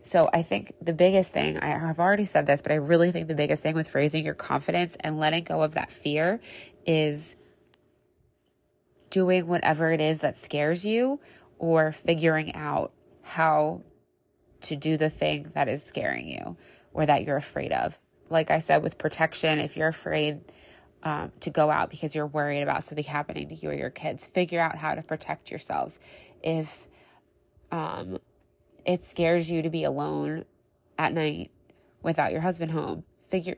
So 0.03 0.29
I 0.33 0.41
think 0.41 0.73
the 0.81 0.93
biggest 0.93 1.31
thing, 1.31 1.59
I 1.59 1.67
have 1.77 1.99
already 1.99 2.25
said 2.25 2.45
this, 2.45 2.61
but 2.61 2.71
I 2.71 2.75
really 2.75 3.11
think 3.11 3.27
the 3.27 3.35
biggest 3.35 3.61
thing 3.61 3.75
with 3.75 3.93
raising 3.93 4.25
your 4.25 4.33
confidence 4.33 4.97
and 4.99 5.19
letting 5.19 5.43
go 5.43 5.61
of 5.61 5.73
that 5.73 5.91
fear 5.91 6.39
is 6.85 7.35
doing 9.09 9.45
whatever 9.45 9.91
it 9.91 10.01
is 10.01 10.21
that 10.21 10.37
scares 10.37 10.83
you 10.83 11.19
or 11.59 11.91
figuring 11.91 12.55
out 12.55 12.91
how 13.21 13.83
to 14.61 14.75
do 14.75 14.97
the 14.97 15.09
thing 15.09 15.51
that 15.53 15.67
is 15.67 15.83
scaring 15.83 16.27
you 16.27 16.57
or 16.93 17.05
that 17.05 17.23
you're 17.23 17.37
afraid 17.37 17.71
of. 17.71 17.99
Like 18.29 18.49
I 18.49 18.59
said, 18.59 18.81
with 18.81 18.97
protection, 18.97 19.59
if 19.59 19.77
you're 19.77 19.89
afraid 19.89 20.41
um, 21.03 21.31
to 21.41 21.49
go 21.49 21.71
out 21.71 21.89
because 21.89 22.13
you're 22.15 22.27
worried 22.27 22.61
about 22.61 22.83
something 22.83 23.03
happening 23.03 23.49
to 23.49 23.55
you 23.55 23.69
or 23.69 23.73
your 23.73 23.89
kids. 23.89 24.25
Figure 24.25 24.59
out 24.59 24.75
how 24.75 24.93
to 24.93 25.01
protect 25.01 25.49
yourselves. 25.49 25.99
If 26.43 26.87
um, 27.71 28.19
it 28.85 29.03
scares 29.03 29.49
you 29.49 29.61
to 29.63 29.69
be 29.69 29.83
alone 29.83 30.45
at 30.97 31.13
night 31.13 31.51
without 32.03 32.31
your 32.31 32.41
husband 32.41 32.71
home, 32.71 33.03
figure 33.29 33.55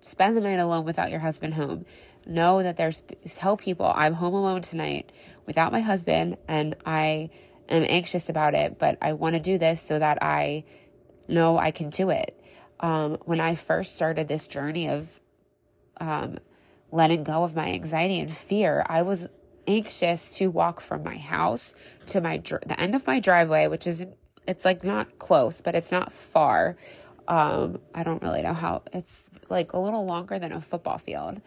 spend 0.00 0.36
the 0.36 0.40
night 0.40 0.60
alone 0.60 0.84
without 0.84 1.10
your 1.10 1.20
husband 1.20 1.54
home. 1.54 1.84
Know 2.26 2.62
that 2.62 2.76
there's 2.76 3.02
tell 3.34 3.56
people 3.56 3.90
I'm 3.94 4.12
home 4.12 4.34
alone 4.34 4.62
tonight 4.62 5.10
without 5.46 5.72
my 5.72 5.80
husband 5.80 6.36
and 6.46 6.76
I 6.86 7.30
am 7.68 7.84
anxious 7.88 8.28
about 8.28 8.54
it, 8.54 8.78
but 8.78 8.98
I 9.02 9.14
want 9.14 9.34
to 9.34 9.40
do 9.40 9.58
this 9.58 9.80
so 9.80 9.98
that 9.98 10.22
I 10.22 10.64
know 11.26 11.58
I 11.58 11.70
can 11.70 11.90
do 11.90 12.10
it. 12.10 12.38
Um, 12.80 13.18
when 13.24 13.40
I 13.40 13.54
first 13.54 13.96
started 13.96 14.28
this 14.28 14.46
journey 14.46 14.88
of 14.88 15.20
um, 16.00 16.38
letting 16.90 17.24
go 17.24 17.44
of 17.44 17.54
my 17.54 17.68
anxiety 17.68 18.18
and 18.20 18.30
fear. 18.30 18.84
I 18.88 19.02
was 19.02 19.28
anxious 19.66 20.36
to 20.38 20.48
walk 20.50 20.80
from 20.80 21.02
my 21.02 21.16
house 21.16 21.74
to 22.06 22.20
my 22.20 22.38
the 22.38 22.76
end 22.78 22.94
of 22.94 23.06
my 23.06 23.20
driveway, 23.20 23.66
which 23.66 23.86
is 23.86 24.06
it's 24.46 24.64
like 24.64 24.82
not 24.82 25.18
close, 25.18 25.60
but 25.60 25.74
it's 25.74 25.92
not 25.92 26.12
far. 26.12 26.76
Um, 27.28 27.80
I 27.94 28.02
don't 28.02 28.22
really 28.22 28.40
know 28.40 28.54
how 28.54 28.82
it's 28.92 29.28
like 29.50 29.74
a 29.74 29.78
little 29.78 30.06
longer 30.06 30.38
than 30.38 30.52
a 30.52 30.60
football 30.60 30.96
field. 30.96 31.42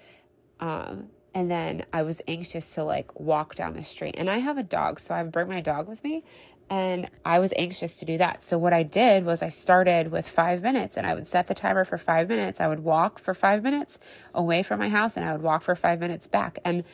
Um, 0.59 1.07
and 1.33 1.49
then 1.49 1.85
I 1.91 2.03
was 2.03 2.21
anxious 2.27 2.75
to 2.75 2.83
like 2.83 3.19
walk 3.19 3.55
down 3.55 3.73
the 3.73 3.83
street. 3.83 4.15
And 4.17 4.29
I 4.29 4.37
have 4.37 4.57
a 4.57 4.63
dog, 4.63 4.99
so 4.99 5.15
I 5.15 5.23
bring 5.23 5.47
my 5.47 5.61
dog 5.61 5.87
with 5.87 6.03
me. 6.03 6.23
And 6.71 7.09
I 7.25 7.39
was 7.39 7.51
anxious 7.57 7.97
to 7.97 8.05
do 8.05 8.17
that. 8.19 8.41
So 8.41 8.57
what 8.57 8.71
I 8.71 8.83
did 8.83 9.25
was 9.25 9.43
I 9.43 9.49
started 9.49 10.09
with 10.09 10.25
five 10.25 10.63
minutes 10.63 10.95
and 10.95 11.05
I 11.05 11.13
would 11.13 11.27
set 11.27 11.47
the 11.47 11.53
timer 11.53 11.83
for 11.83 11.97
five 11.97 12.29
minutes. 12.29 12.61
I 12.61 12.69
would 12.69 12.79
walk 12.79 13.19
for 13.19 13.33
five 13.33 13.61
minutes 13.61 13.99
away 14.33 14.63
from 14.63 14.79
my 14.79 14.87
house 14.87 15.17
and 15.17 15.25
I 15.25 15.33
would 15.33 15.41
walk 15.41 15.63
for 15.63 15.75
five 15.75 15.99
minutes 15.99 16.27
back. 16.27 16.59
And 16.63 16.85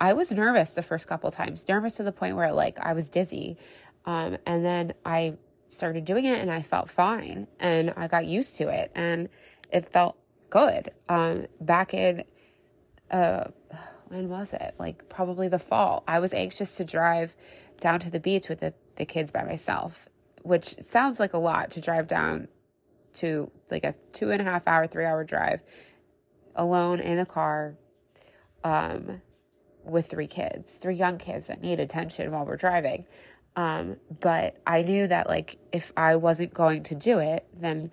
I 0.00 0.12
was 0.12 0.30
nervous 0.30 0.74
the 0.74 0.82
first 0.82 1.08
couple 1.08 1.32
times, 1.32 1.66
nervous 1.68 1.96
to 1.96 2.04
the 2.04 2.12
point 2.12 2.36
where 2.36 2.52
like 2.52 2.78
I 2.78 2.92
was 2.92 3.08
dizzy. 3.08 3.56
Um, 4.04 4.38
and 4.46 4.64
then 4.64 4.94
I 5.04 5.36
started 5.68 6.04
doing 6.04 6.26
it 6.26 6.38
and 6.38 6.48
I 6.48 6.62
felt 6.62 6.88
fine 6.88 7.48
and 7.58 7.92
I 7.96 8.06
got 8.06 8.26
used 8.26 8.56
to 8.58 8.68
it 8.68 8.92
and 8.94 9.28
it 9.72 9.90
felt 9.90 10.16
good. 10.48 10.92
Um, 11.08 11.46
back 11.60 11.92
in, 11.92 12.22
uh, 13.10 13.46
when 14.06 14.28
was 14.28 14.52
it? 14.52 14.76
Like 14.78 15.08
probably 15.08 15.48
the 15.48 15.58
fall. 15.58 16.04
I 16.06 16.20
was 16.20 16.32
anxious 16.32 16.76
to 16.76 16.84
drive 16.84 17.34
down 17.80 17.98
to 17.98 18.12
the 18.12 18.20
beach 18.20 18.48
with 18.48 18.60
the 18.60 18.74
the 18.96 19.04
kids 19.04 19.30
by 19.30 19.44
myself, 19.44 20.08
which 20.42 20.80
sounds 20.82 21.18
like 21.20 21.32
a 21.32 21.38
lot 21.38 21.70
to 21.72 21.80
drive 21.80 22.06
down 22.06 22.48
to 23.14 23.50
like 23.70 23.84
a 23.84 23.94
two 24.12 24.30
and 24.30 24.40
a 24.40 24.44
half 24.44 24.66
hour, 24.66 24.86
three 24.86 25.04
hour 25.04 25.24
drive 25.24 25.62
alone 26.56 27.00
in 27.00 27.18
a 27.18 27.26
car 27.26 27.76
um, 28.62 29.20
with 29.84 30.06
three 30.06 30.26
kids, 30.26 30.78
three 30.78 30.94
young 30.94 31.18
kids 31.18 31.48
that 31.48 31.62
need 31.62 31.80
attention 31.80 32.30
while 32.30 32.44
we're 32.44 32.56
driving. 32.56 33.06
Um, 33.56 33.96
but 34.20 34.56
I 34.66 34.82
knew 34.82 35.06
that 35.06 35.28
like 35.28 35.58
if 35.72 35.92
I 35.96 36.16
wasn't 36.16 36.52
going 36.52 36.82
to 36.84 36.94
do 36.94 37.20
it, 37.20 37.46
then 37.54 37.92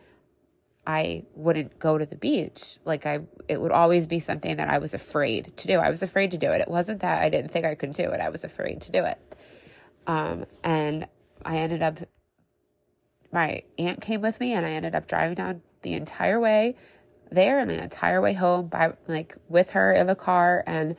I 0.87 1.25
wouldn't 1.35 1.77
go 1.77 1.97
to 1.97 2.05
the 2.05 2.15
beach. 2.15 2.77
Like 2.83 3.05
I 3.05 3.19
it 3.47 3.61
would 3.61 3.71
always 3.71 4.07
be 4.07 4.19
something 4.19 4.57
that 4.57 4.69
I 4.69 4.79
was 4.79 4.93
afraid 4.93 5.55
to 5.57 5.67
do. 5.67 5.77
I 5.77 5.89
was 5.89 6.01
afraid 6.01 6.31
to 6.31 6.37
do 6.37 6.51
it. 6.51 6.61
It 6.61 6.67
wasn't 6.67 7.01
that 7.01 7.21
I 7.21 7.29
didn't 7.29 7.51
think 7.51 7.65
I 7.65 7.75
could 7.75 7.93
do 7.93 8.09
it. 8.09 8.19
I 8.19 8.29
was 8.29 8.43
afraid 8.43 8.81
to 8.81 8.91
do 8.91 9.03
it. 9.05 9.19
Um, 10.07 10.45
and 10.63 11.07
I 11.45 11.57
ended 11.57 11.81
up 11.81 11.99
my 13.31 13.63
aunt 13.77 14.01
came 14.01 14.21
with 14.21 14.39
me 14.39 14.53
and 14.53 14.65
I 14.65 14.71
ended 14.71 14.93
up 14.95 15.07
driving 15.07 15.35
down 15.35 15.61
the 15.83 15.93
entire 15.93 16.39
way 16.39 16.75
there 17.31 17.59
and 17.59 17.69
the 17.69 17.81
entire 17.81 18.21
way 18.21 18.33
home 18.33 18.67
by 18.67 18.93
like 19.07 19.37
with 19.47 19.71
her 19.71 19.93
in 19.93 20.07
the 20.07 20.15
car 20.15 20.63
and 20.67 20.97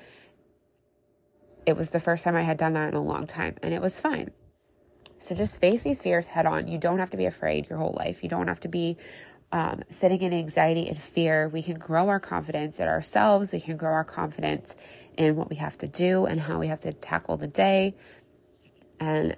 it 1.66 1.76
was 1.76 1.90
the 1.90 2.00
first 2.00 2.24
time 2.24 2.34
I 2.34 2.42
had 2.42 2.56
done 2.56 2.72
that 2.72 2.88
in 2.88 2.94
a 2.94 3.02
long 3.02 3.26
time 3.26 3.56
and 3.62 3.74
it 3.74 3.82
was 3.82 4.00
fine. 4.00 4.30
So 5.18 5.34
just 5.34 5.60
face 5.60 5.84
these 5.84 6.02
fears 6.02 6.26
head 6.26 6.46
on. 6.46 6.66
You 6.66 6.78
don't 6.78 6.98
have 6.98 7.10
to 7.10 7.16
be 7.16 7.26
afraid 7.26 7.68
your 7.70 7.78
whole 7.78 7.94
life. 7.96 8.24
You 8.24 8.28
don't 8.28 8.48
have 8.48 8.58
to 8.60 8.68
be 8.68 8.96
um, 9.52 9.82
sitting 9.88 10.20
in 10.22 10.32
anxiety 10.32 10.88
and 10.88 10.98
fear. 10.98 11.48
We 11.48 11.62
can 11.62 11.78
grow 11.78 12.08
our 12.08 12.18
confidence 12.18 12.80
in 12.80 12.88
ourselves. 12.88 13.52
We 13.52 13.60
can 13.60 13.76
grow 13.76 13.92
our 13.92 14.04
confidence 14.04 14.74
in 15.16 15.36
what 15.36 15.48
we 15.48 15.56
have 15.56 15.78
to 15.78 15.86
do 15.86 16.26
and 16.26 16.40
how 16.40 16.58
we 16.58 16.66
have 16.68 16.80
to 16.80 16.92
tackle 16.92 17.36
the 17.36 17.46
day. 17.46 17.94
And 19.02 19.34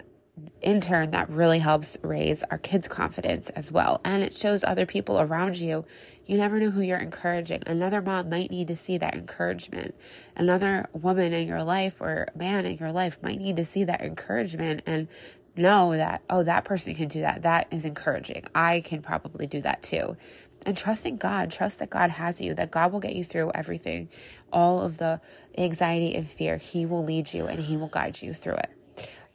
in 0.61 0.83
turn, 0.83 1.13
that 1.13 1.31
really 1.31 1.59
helps 1.59 1.97
raise 2.03 2.43
our 2.43 2.59
kids' 2.59 2.87
confidence 2.87 3.49
as 3.51 3.73
well. 3.73 4.03
And 4.05 4.23
it 4.23 4.37
shows 4.37 4.63
other 4.63 4.85
people 4.85 5.19
around 5.19 5.57
you. 5.57 5.87
You 6.27 6.37
never 6.37 6.61
know 6.61 6.69
who 6.69 6.83
you're 6.83 6.99
encouraging. 6.99 7.63
Another 7.67 8.03
mom 8.03 8.29
might 8.29 8.51
need 8.51 8.69
to 8.69 8.77
see 8.77 8.99
that 8.99 9.15
encouragement. 9.15 9.95
Another 10.37 10.87
woman 10.93 11.33
in 11.33 11.49
your 11.49 11.65
life 11.65 12.03
or 12.03 12.29
man 12.37 12.67
in 12.67 12.77
your 12.77 12.93
life 12.93 13.17
might 13.23 13.41
need 13.41 13.57
to 13.57 13.65
see 13.65 13.85
that 13.85 14.03
encouragement 14.03 14.83
and 14.85 15.09
know 15.57 15.97
that, 15.97 16.21
oh, 16.29 16.43
that 16.43 16.65
person 16.65 16.95
can 16.95 17.09
do 17.09 17.23
that. 17.23 17.41
That 17.41 17.69
is 17.71 17.87
encouraging. 17.87 18.45
I 18.55 18.83
can 18.83 19.01
probably 19.01 19.47
do 19.47 19.63
that 19.63 19.83
too. 19.83 20.19
And 20.67 20.77
trusting 20.77 21.17
God, 21.17 21.51
trust 21.51 21.79
that 21.79 21.89
God 21.89 22.11
has 22.11 22.39
you, 22.39 22.53
that 22.53 22.71
God 22.71 22.93
will 22.93 23.01
get 23.01 23.17
you 23.17 23.25
through 23.25 23.53
everything, 23.55 24.11
all 24.53 24.83
of 24.83 24.99
the 24.99 25.23
anxiety 25.57 26.15
and 26.15 26.29
fear. 26.29 26.59
He 26.59 26.85
will 26.85 27.05
lead 27.05 27.33
you 27.33 27.47
and 27.47 27.61
He 27.61 27.79
will 27.79 27.89
guide 27.89 28.21
you 28.21 28.35
through 28.35 28.57
it. 28.57 28.71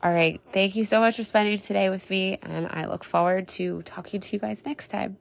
All 0.01 0.13
right. 0.13 0.39
Thank 0.53 0.75
you 0.77 0.85
so 0.85 1.01
much 1.01 1.17
for 1.17 1.25
spending 1.25 1.57
today 1.57 1.89
with 1.89 2.09
me. 2.09 2.39
And 2.41 2.67
I 2.71 2.85
look 2.85 3.03
forward 3.03 3.49
to 3.49 3.81
talking 3.81 4.21
to 4.21 4.35
you 4.35 4.39
guys 4.39 4.65
next 4.65 4.87
time. 4.87 5.17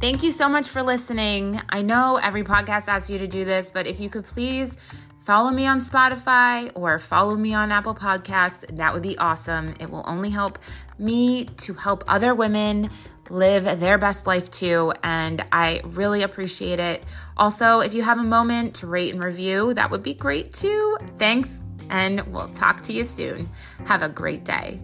Thank 0.00 0.22
you 0.22 0.30
so 0.30 0.48
much 0.48 0.66
for 0.66 0.82
listening. 0.82 1.60
I 1.68 1.82
know 1.82 2.16
every 2.22 2.42
podcast 2.42 2.88
asks 2.88 3.10
you 3.10 3.18
to 3.18 3.26
do 3.26 3.44
this, 3.44 3.70
but 3.70 3.86
if 3.86 4.00
you 4.00 4.08
could 4.08 4.24
please 4.24 4.76
follow 5.26 5.50
me 5.50 5.66
on 5.66 5.80
Spotify 5.82 6.70
or 6.74 6.98
follow 6.98 7.36
me 7.36 7.52
on 7.52 7.70
Apple 7.70 7.94
Podcasts, 7.94 8.64
that 8.76 8.94
would 8.94 9.02
be 9.02 9.16
awesome. 9.18 9.74
It 9.78 9.90
will 9.90 10.04
only 10.06 10.30
help 10.30 10.58
me 10.98 11.44
to 11.44 11.74
help 11.74 12.02
other 12.08 12.34
women 12.34 12.88
live 13.30 13.80
their 13.80 13.98
best 13.98 14.26
life 14.26 14.50
too. 14.50 14.92
And 15.02 15.44
I 15.52 15.80
really 15.84 16.22
appreciate 16.22 16.80
it. 16.80 17.04
Also, 17.36 17.80
if 17.80 17.94
you 17.94 18.02
have 18.02 18.18
a 18.18 18.24
moment 18.24 18.74
to 18.76 18.86
rate 18.86 19.14
and 19.14 19.22
review, 19.22 19.74
that 19.74 19.90
would 19.90 20.02
be 20.02 20.14
great 20.14 20.52
too. 20.52 20.98
Thanks, 21.18 21.62
and 21.88 22.20
we'll 22.32 22.50
talk 22.50 22.82
to 22.82 22.92
you 22.92 23.04
soon. 23.04 23.48
Have 23.86 24.02
a 24.02 24.08
great 24.08 24.44
day. 24.44 24.80